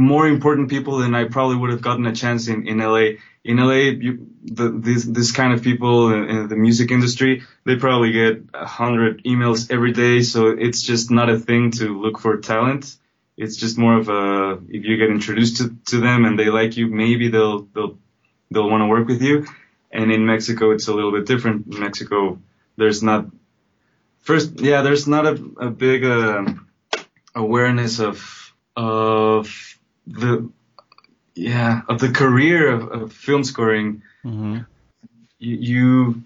more 0.00 0.26
important 0.26 0.68
people 0.70 0.98
than 0.98 1.14
I 1.14 1.24
probably 1.24 1.56
would 1.56 1.70
have 1.70 1.82
gotten 1.82 2.06
a 2.06 2.14
chance 2.14 2.48
in 2.48 2.66
in 2.66 2.78
LA. 2.78 3.18
In 3.42 3.56
LA, 3.56 3.92
you, 4.06 4.26
the, 4.44 4.70
this 4.70 5.04
this 5.04 5.32
kind 5.32 5.52
of 5.54 5.62
people 5.62 6.12
in, 6.12 6.24
in 6.28 6.48
the 6.48 6.56
music 6.56 6.90
industry, 6.90 7.42
they 7.64 7.76
probably 7.76 8.12
get 8.12 8.42
a 8.52 8.66
hundred 8.66 9.24
emails 9.24 9.70
every 9.70 9.92
day, 9.92 10.22
so 10.22 10.48
it's 10.48 10.82
just 10.82 11.10
not 11.10 11.30
a 11.30 11.38
thing 11.38 11.70
to 11.72 12.00
look 12.00 12.18
for 12.18 12.36
talent 12.38 12.96
it's 13.40 13.56
just 13.56 13.78
more 13.78 13.96
of 13.96 14.08
a 14.10 14.58
if 14.68 14.84
you 14.84 14.98
get 14.98 15.08
introduced 15.08 15.56
to, 15.56 15.74
to 15.86 15.98
them 15.98 16.26
and 16.26 16.38
they 16.38 16.50
like 16.50 16.76
you, 16.76 16.88
maybe 16.88 17.28
they'll 17.28 17.62
they'll 17.74 17.98
they'll 18.50 18.68
want 18.68 18.82
to 18.82 18.86
work 18.86 19.08
with 19.08 19.22
you. 19.22 19.46
And 19.90 20.12
in 20.12 20.26
Mexico, 20.26 20.72
it's 20.72 20.88
a 20.88 20.94
little 20.94 21.10
bit 21.10 21.26
different. 21.26 21.66
In 21.66 21.80
Mexico, 21.80 22.38
there's 22.76 23.02
not 23.02 23.26
first, 24.18 24.60
yeah, 24.60 24.82
there's 24.82 25.08
not 25.08 25.26
a, 25.26 25.42
a 25.58 25.70
big 25.70 26.04
uh, 26.04 26.44
awareness 27.34 27.98
of 27.98 28.52
of 28.76 29.48
the 30.06 30.50
yeah 31.34 31.82
of 31.88 32.00
the 32.00 32.10
career 32.10 32.70
of, 32.72 32.88
of 32.90 33.12
film 33.12 33.44
scoring. 33.44 34.02
Mm-hmm. 34.24 34.58
You, 35.38 35.56
you 35.56 36.22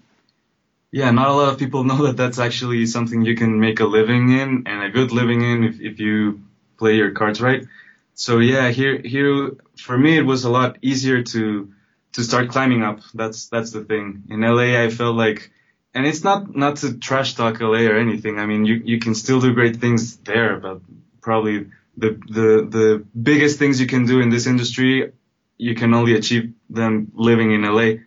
yeah, 0.91 1.11
not 1.11 1.27
a 1.27 1.33
lot 1.33 1.51
of 1.51 1.59
people 1.59 1.83
know 1.89 2.07
that 2.07 2.17
that's 2.17 2.39
actually 2.39 2.85
something 2.85 3.23
you 3.23 3.35
can 3.35 3.59
make 3.59 3.79
a 3.79 3.85
living 3.85 4.31
in 4.31 4.63
and 4.65 4.83
a 4.83 4.89
good 4.89 5.11
living 5.11 5.41
in 5.41 5.63
if, 5.63 5.81
if 5.81 5.99
you 5.99 6.41
play 6.77 6.95
your 6.95 7.11
cards 7.11 7.41
right. 7.41 7.65
So 8.13 8.39
yeah, 8.39 8.69
here 8.69 8.99
here 9.03 9.51
for 9.77 9.97
me 9.97 10.17
it 10.17 10.25
was 10.25 10.45
a 10.45 10.49
lot 10.49 10.77
easier 10.81 11.21
to 11.23 11.73
to 12.13 12.23
start 12.23 12.49
climbing 12.49 12.81
up. 12.81 13.01
That's 13.13 13.49
that's 13.49 13.71
the 13.71 13.83
thing. 13.83 14.23
In 14.29 14.39
LA, 14.41 14.81
I 14.81 14.89
felt 14.89 15.17
like, 15.17 15.51
and 15.93 16.05
it's 16.05 16.23
not 16.23 16.55
not 16.55 16.77
to 16.77 16.97
trash 16.97 17.33
talk 17.33 17.59
LA 17.59 17.83
or 17.91 17.97
anything. 17.97 18.39
I 18.39 18.45
mean, 18.45 18.65
you 18.65 18.75
you 18.75 18.99
can 18.99 19.15
still 19.15 19.41
do 19.41 19.53
great 19.53 19.77
things 19.77 20.15
there, 20.17 20.57
but 20.57 20.79
probably 21.21 21.67
the 21.97 22.09
the 22.27 22.67
the 22.69 23.05
biggest 23.21 23.59
things 23.59 23.79
you 23.79 23.87
can 23.87 24.05
do 24.05 24.19
in 24.21 24.29
this 24.29 24.47
industry, 24.47 25.13
you 25.57 25.75
can 25.75 25.93
only 25.93 26.15
achieve 26.15 26.53
them 26.69 27.11
living 27.13 27.51
in 27.51 27.63
LA. 27.63 28.01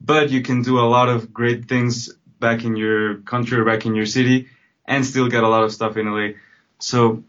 But 0.00 0.30
you 0.30 0.42
can 0.42 0.62
do 0.62 0.78
a 0.78 0.86
lot 0.86 1.08
of 1.08 1.32
great 1.32 1.68
things 1.68 2.12
back 2.38 2.64
in 2.64 2.76
your 2.76 3.16
country 3.22 3.58
or 3.58 3.64
back 3.64 3.86
in 3.86 3.94
your 3.94 4.06
city, 4.06 4.48
and 4.84 5.04
still 5.04 5.28
get 5.28 5.42
a 5.42 5.48
lot 5.48 5.64
of 5.64 5.72
stuff 5.72 5.96
in 5.96 6.10
LA. 6.10 6.34
So 6.78 7.24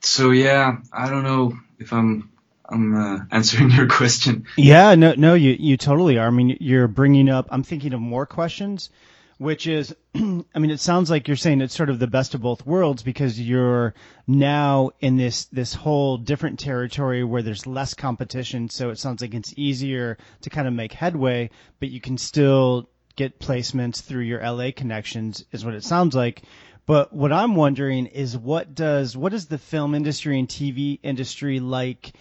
so 0.00 0.30
yeah, 0.30 0.78
I 0.92 1.08
don't 1.08 1.24
know 1.24 1.58
if 1.78 1.92
I'm 1.92 2.30
I'm 2.66 2.94
uh, 2.94 3.24
answering 3.30 3.70
your 3.70 3.88
question. 3.88 4.46
Yeah, 4.56 4.94
no, 4.94 5.14
no, 5.16 5.34
you 5.34 5.56
you 5.58 5.76
totally 5.76 6.18
are. 6.18 6.28
I 6.28 6.30
mean, 6.30 6.56
you're 6.60 6.88
bringing 6.88 7.28
up. 7.28 7.48
I'm 7.50 7.62
thinking 7.62 7.92
of 7.92 8.00
more 8.00 8.26
questions, 8.26 8.90
which 9.38 9.66
is, 9.66 9.94
I 10.14 10.58
mean, 10.58 10.70
it 10.70 10.80
sounds 10.80 11.10
like 11.10 11.28
you're 11.28 11.36
saying 11.36 11.60
it's 11.60 11.74
sort 11.74 11.90
of 11.90 11.98
the 11.98 12.06
best 12.06 12.34
of 12.34 12.42
both 12.42 12.66
worlds 12.66 13.02
because 13.02 13.40
you're 13.40 13.94
now 14.26 14.90
in 15.00 15.16
this 15.16 15.46
this 15.46 15.74
whole 15.74 16.16
different 16.16 16.58
territory 16.58 17.24
where 17.24 17.42
there's 17.42 17.66
less 17.66 17.94
competition. 17.94 18.68
So 18.68 18.90
it 18.90 18.98
sounds 18.98 19.22
like 19.22 19.34
it's 19.34 19.54
easier 19.56 20.18
to 20.42 20.50
kind 20.50 20.68
of 20.68 20.74
make 20.74 20.92
headway, 20.92 21.50
but 21.80 21.90
you 21.90 22.00
can 22.00 22.18
still 22.18 22.88
get 23.16 23.38
placements 23.38 24.02
through 24.02 24.22
your 24.22 24.40
LA 24.40 24.70
connections, 24.74 25.44
is 25.52 25.64
what 25.64 25.74
it 25.74 25.84
sounds 25.84 26.14
like. 26.14 26.42
But 26.86 27.12
what 27.12 27.32
I'm 27.32 27.54
wondering 27.54 28.06
is 28.06 28.36
what 28.36 28.74
does 28.74 29.16
what 29.16 29.32
is 29.32 29.46
the 29.46 29.58
film 29.58 29.94
industry 29.94 30.38
and 30.38 30.48
TV 30.48 30.98
industry 31.02 31.58
like 31.58 32.12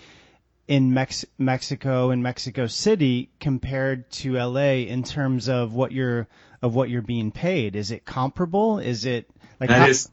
in 0.68 0.94
Mex- 0.94 1.26
Mexico 1.38 2.12
and 2.12 2.24
Mexico 2.24 2.68
City 2.68 3.30
compared 3.40 4.10
to 4.10 4.38
LA 4.38 4.86
in 4.88 5.04
terms 5.04 5.50
of 5.50 5.74
what 5.74 5.92
you're 5.92 6.28
of 6.64 6.74
what 6.74 6.90
you're 6.90 7.02
being 7.04 7.32
paid? 7.32 7.76
Is 7.76 7.92
it 7.92 8.06
comparable? 8.06 8.80
Is 8.80 9.06
it 9.06 9.30
like 9.60 9.70
that 9.70 9.80
how- 9.82 9.88
is 9.88 10.10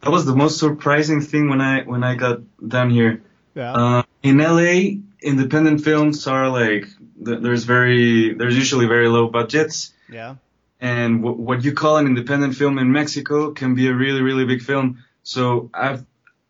that 0.00 0.10
was 0.10 0.26
the 0.26 0.34
most 0.36 0.58
surprising 0.58 1.20
thing 1.22 1.48
when 1.48 1.60
I 1.60 1.82
when 1.84 2.02
I 2.04 2.16
got 2.16 2.40
down 2.66 2.90
here. 2.90 3.22
yeah. 3.54 3.72
Uh, 3.72 4.02
in 4.22 4.38
LA, 4.38 4.98
independent 5.22 5.82
films 5.82 6.26
are 6.26 6.48
like 6.50 6.86
there's 7.16 7.64
very 7.64 8.34
there's 8.34 8.56
usually 8.56 8.86
very 8.86 9.08
low 9.08 9.28
budgets, 9.28 9.94
yeah. 10.10 10.34
and 10.80 11.22
w- 11.22 11.40
what 11.40 11.64
you 11.64 11.72
call 11.72 11.96
an 11.98 12.06
independent 12.06 12.56
film 12.56 12.78
in 12.78 12.90
Mexico 12.90 13.52
can 13.52 13.74
be 13.76 13.86
a 13.86 13.94
really 13.94 14.22
really 14.22 14.44
big 14.44 14.60
film. 14.62 15.04
So 15.22 15.70
I've 15.72 16.04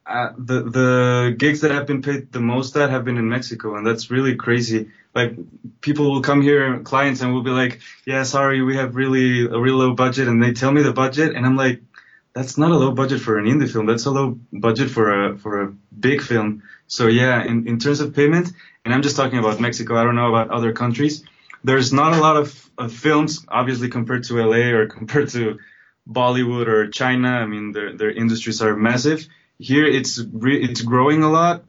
uh, 0.07 0.31
the 0.39 0.63
the 0.79 1.35
gigs 1.39 1.61
that 1.61 1.73
I've 1.73 1.87
been 1.87 2.01
paid 2.03 2.33
the 2.33 2.41
most 2.41 2.77
at 2.77 2.89
have 2.91 3.05
been 3.05 3.19
in 3.19 3.29
Mexico, 3.29 3.77
and 3.77 3.87
that's 3.87 4.11
really 4.11 4.35
crazy. 4.37 4.89
Like 5.15 5.37
people 5.81 6.11
will 6.11 6.23
come 6.23 6.43
here, 6.43 6.81
clients, 6.81 7.21
and 7.21 7.33
we'll 7.33 7.43
be 7.43 7.51
like, 7.51 7.81
"Yeah, 8.07 8.23
sorry, 8.23 8.63
we 8.63 8.77
have 8.77 8.97
really 8.97 9.47
a 9.47 9.59
real 9.59 9.77
low 9.77 9.95
budget," 9.95 10.29
and 10.29 10.43
they 10.43 10.53
tell 10.53 10.73
me 10.73 10.83
the 10.83 10.93
budget, 10.93 11.35
and 11.35 11.45
I'm 11.45 11.57
like, 11.57 11.83
"That's 12.35 12.57
not 12.57 12.71
a 12.71 12.77
low 12.77 12.93
budget 12.93 13.21
for 13.21 13.39
an 13.39 13.47
indie 13.47 13.71
film. 13.71 13.87
That's 13.87 14.07
a 14.07 14.11
low 14.11 14.39
budget 14.53 14.91
for 14.91 15.25
a 15.25 15.39
for 15.39 15.63
a 15.63 15.73
big 15.99 16.23
film." 16.23 16.63
So 16.87 17.09
yeah, 17.09 17.45
in 17.45 17.69
in 17.69 17.79
terms 17.79 18.01
of 18.01 18.15
payment, 18.15 18.53
and 18.85 18.95
I'm 18.95 19.03
just 19.03 19.17
talking 19.17 19.39
about 19.39 19.61
Mexico. 19.61 19.97
I 19.97 20.05
don't 20.05 20.17
know 20.17 20.29
about 20.29 20.51
other 20.51 20.73
countries. 20.73 21.25
There's 21.65 21.93
not 21.93 22.13
a 22.15 22.21
lot 22.21 22.37
of, 22.37 22.71
of 22.77 22.93
films, 22.93 23.47
obviously, 23.49 23.89
compared 23.89 24.25
to 24.25 24.43
LA 24.45 24.73
or 24.77 24.87
compared 24.99 25.29
to 25.31 25.59
Bollywood 26.09 26.67
or 26.67 26.89
China. 26.89 27.29
I 27.29 27.47
mean, 27.47 27.73
their 27.73 27.97
their 27.97 28.11
industries 28.11 28.63
are 28.63 28.75
massive 28.77 29.29
here 29.63 29.87
it's 29.87 30.21
re- 30.33 30.63
it's 30.63 30.83
growing 30.83 31.23
a 31.23 31.31
lot, 31.31 31.65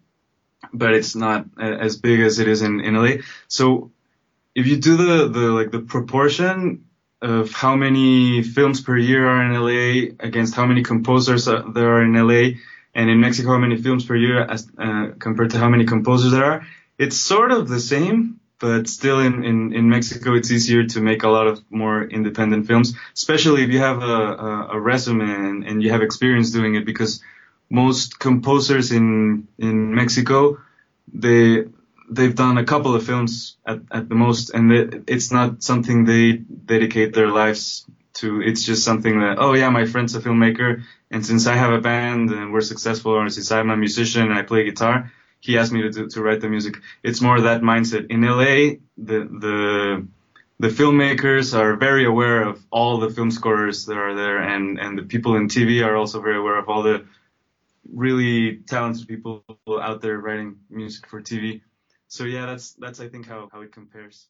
but 0.71 0.93
it's 0.93 1.15
not 1.15 1.45
as 1.59 1.97
big 1.97 2.19
as 2.19 2.39
it 2.39 2.47
is 2.47 2.61
in, 2.61 2.79
in 2.81 2.95
LA. 2.95 3.23
So 3.47 3.91
if 4.55 4.67
you 4.67 4.77
do 4.77 4.97
the, 4.97 5.27
the 5.27 5.51
like 5.51 5.71
the 5.71 5.79
proportion 5.79 6.85
of 7.21 7.51
how 7.51 7.75
many 7.75 8.43
films 8.43 8.81
per 8.81 8.97
year 8.97 9.27
are 9.27 9.43
in 9.45 9.53
LA 9.53 10.13
against 10.19 10.55
how 10.55 10.65
many 10.65 10.83
composers 10.83 11.47
are, 11.47 11.71
there 11.71 11.95
are 11.95 12.03
in 12.03 12.13
LA, 12.13 12.59
and 12.93 13.09
in 13.09 13.19
Mexico 13.21 13.49
how 13.49 13.57
many 13.57 13.77
films 13.81 14.05
per 14.05 14.15
year 14.15 14.41
as 14.41 14.67
uh, 14.77 15.07
compared 15.17 15.51
to 15.51 15.57
how 15.57 15.69
many 15.69 15.85
composers 15.85 16.31
there 16.31 16.43
are, 16.43 16.67
it's 16.97 17.17
sort 17.17 17.51
of 17.51 17.67
the 17.67 17.79
same. 17.79 18.39
But 18.59 18.87
still, 18.87 19.19
in, 19.19 19.43
in, 19.43 19.73
in 19.73 19.89
Mexico, 19.89 20.35
it's 20.35 20.49
easier 20.49 20.85
to 20.85 21.01
make 21.01 21.23
a 21.23 21.27
lot 21.27 21.47
of 21.47 21.61
more 21.69 22.01
independent 22.01 22.65
films, 22.65 22.93
especially 23.13 23.63
if 23.63 23.71
you 23.71 23.79
have 23.79 24.01
a, 24.01 24.05
a, 24.05 24.67
a 24.73 24.79
resume 24.79 25.29
and, 25.29 25.65
and 25.65 25.83
you 25.83 25.91
have 25.91 26.01
experience 26.01 26.51
doing 26.51 26.75
it, 26.75 26.85
because 26.85 27.21
most 27.73 28.19
composers 28.19 28.91
in 28.91 29.47
in 29.57 29.95
Mexico 29.95 30.59
they 31.11 31.65
they've 32.09 32.35
done 32.35 32.57
a 32.59 32.63
couple 32.63 32.93
of 32.95 33.03
films 33.03 33.57
at, 33.65 33.79
at 33.91 34.07
the 34.09 34.15
most 34.15 34.53
and 34.53 34.71
it, 34.71 35.03
it's 35.07 35.31
not 35.31 35.63
something 35.63 36.05
they 36.05 36.33
dedicate 36.33 37.13
their 37.13 37.29
lives 37.29 37.85
to. 38.13 38.41
It's 38.41 38.63
just 38.63 38.83
something 38.83 39.19
that 39.21 39.37
oh 39.39 39.53
yeah 39.53 39.69
my 39.69 39.85
friend's 39.85 40.15
a 40.15 40.21
filmmaker 40.21 40.83
and 41.09 41.25
since 41.25 41.47
I 41.47 41.55
have 41.55 41.73
a 41.73 41.81
band 41.81 42.29
and 42.29 42.53
we're 42.53 42.61
successful 42.73 43.13
or 43.13 43.27
since 43.29 43.51
I'm 43.51 43.71
a 43.71 43.77
musician 43.77 44.21
and 44.21 44.33
I 44.33 44.43
play 44.43 44.65
guitar 44.65 45.11
he 45.39 45.57
asked 45.57 45.73
me 45.73 45.81
to 45.81 45.89
do, 45.89 46.07
to 46.07 46.21
write 46.21 46.39
the 46.39 46.47
music. 46.47 46.75
It's 47.03 47.19
more 47.19 47.41
that 47.41 47.61
mindset. 47.61 48.11
In 48.11 48.21
LA 48.21 48.77
the 49.09 49.19
the 49.45 50.07
the 50.59 50.67
filmmakers 50.69 51.57
are 51.57 51.75
very 51.75 52.05
aware 52.05 52.43
of 52.49 52.63
all 52.71 52.99
the 52.99 53.09
film 53.09 53.31
scorers 53.31 53.85
that 53.87 53.97
are 53.97 54.15
there 54.15 54.37
and 54.37 54.79
and 54.79 54.97
the 54.97 55.03
people 55.03 55.35
in 55.35 55.47
TV 55.47 55.83
are 55.85 55.95
also 55.95 56.21
very 56.21 56.37
aware 56.37 56.59
of 56.59 56.69
all 56.69 56.83
the 56.83 57.05
really 57.91 58.57
talented 58.67 59.07
people 59.07 59.43
out 59.81 60.01
there 60.01 60.19
writing 60.19 60.57
music 60.69 61.07
for 61.07 61.21
TV. 61.21 61.61
So 62.07 62.25
yeah, 62.25 62.45
that's 62.45 62.73
that's 62.73 62.99
I 62.99 63.07
think 63.07 63.27
how, 63.27 63.49
how 63.51 63.61
it 63.61 63.71
compares. 63.71 64.27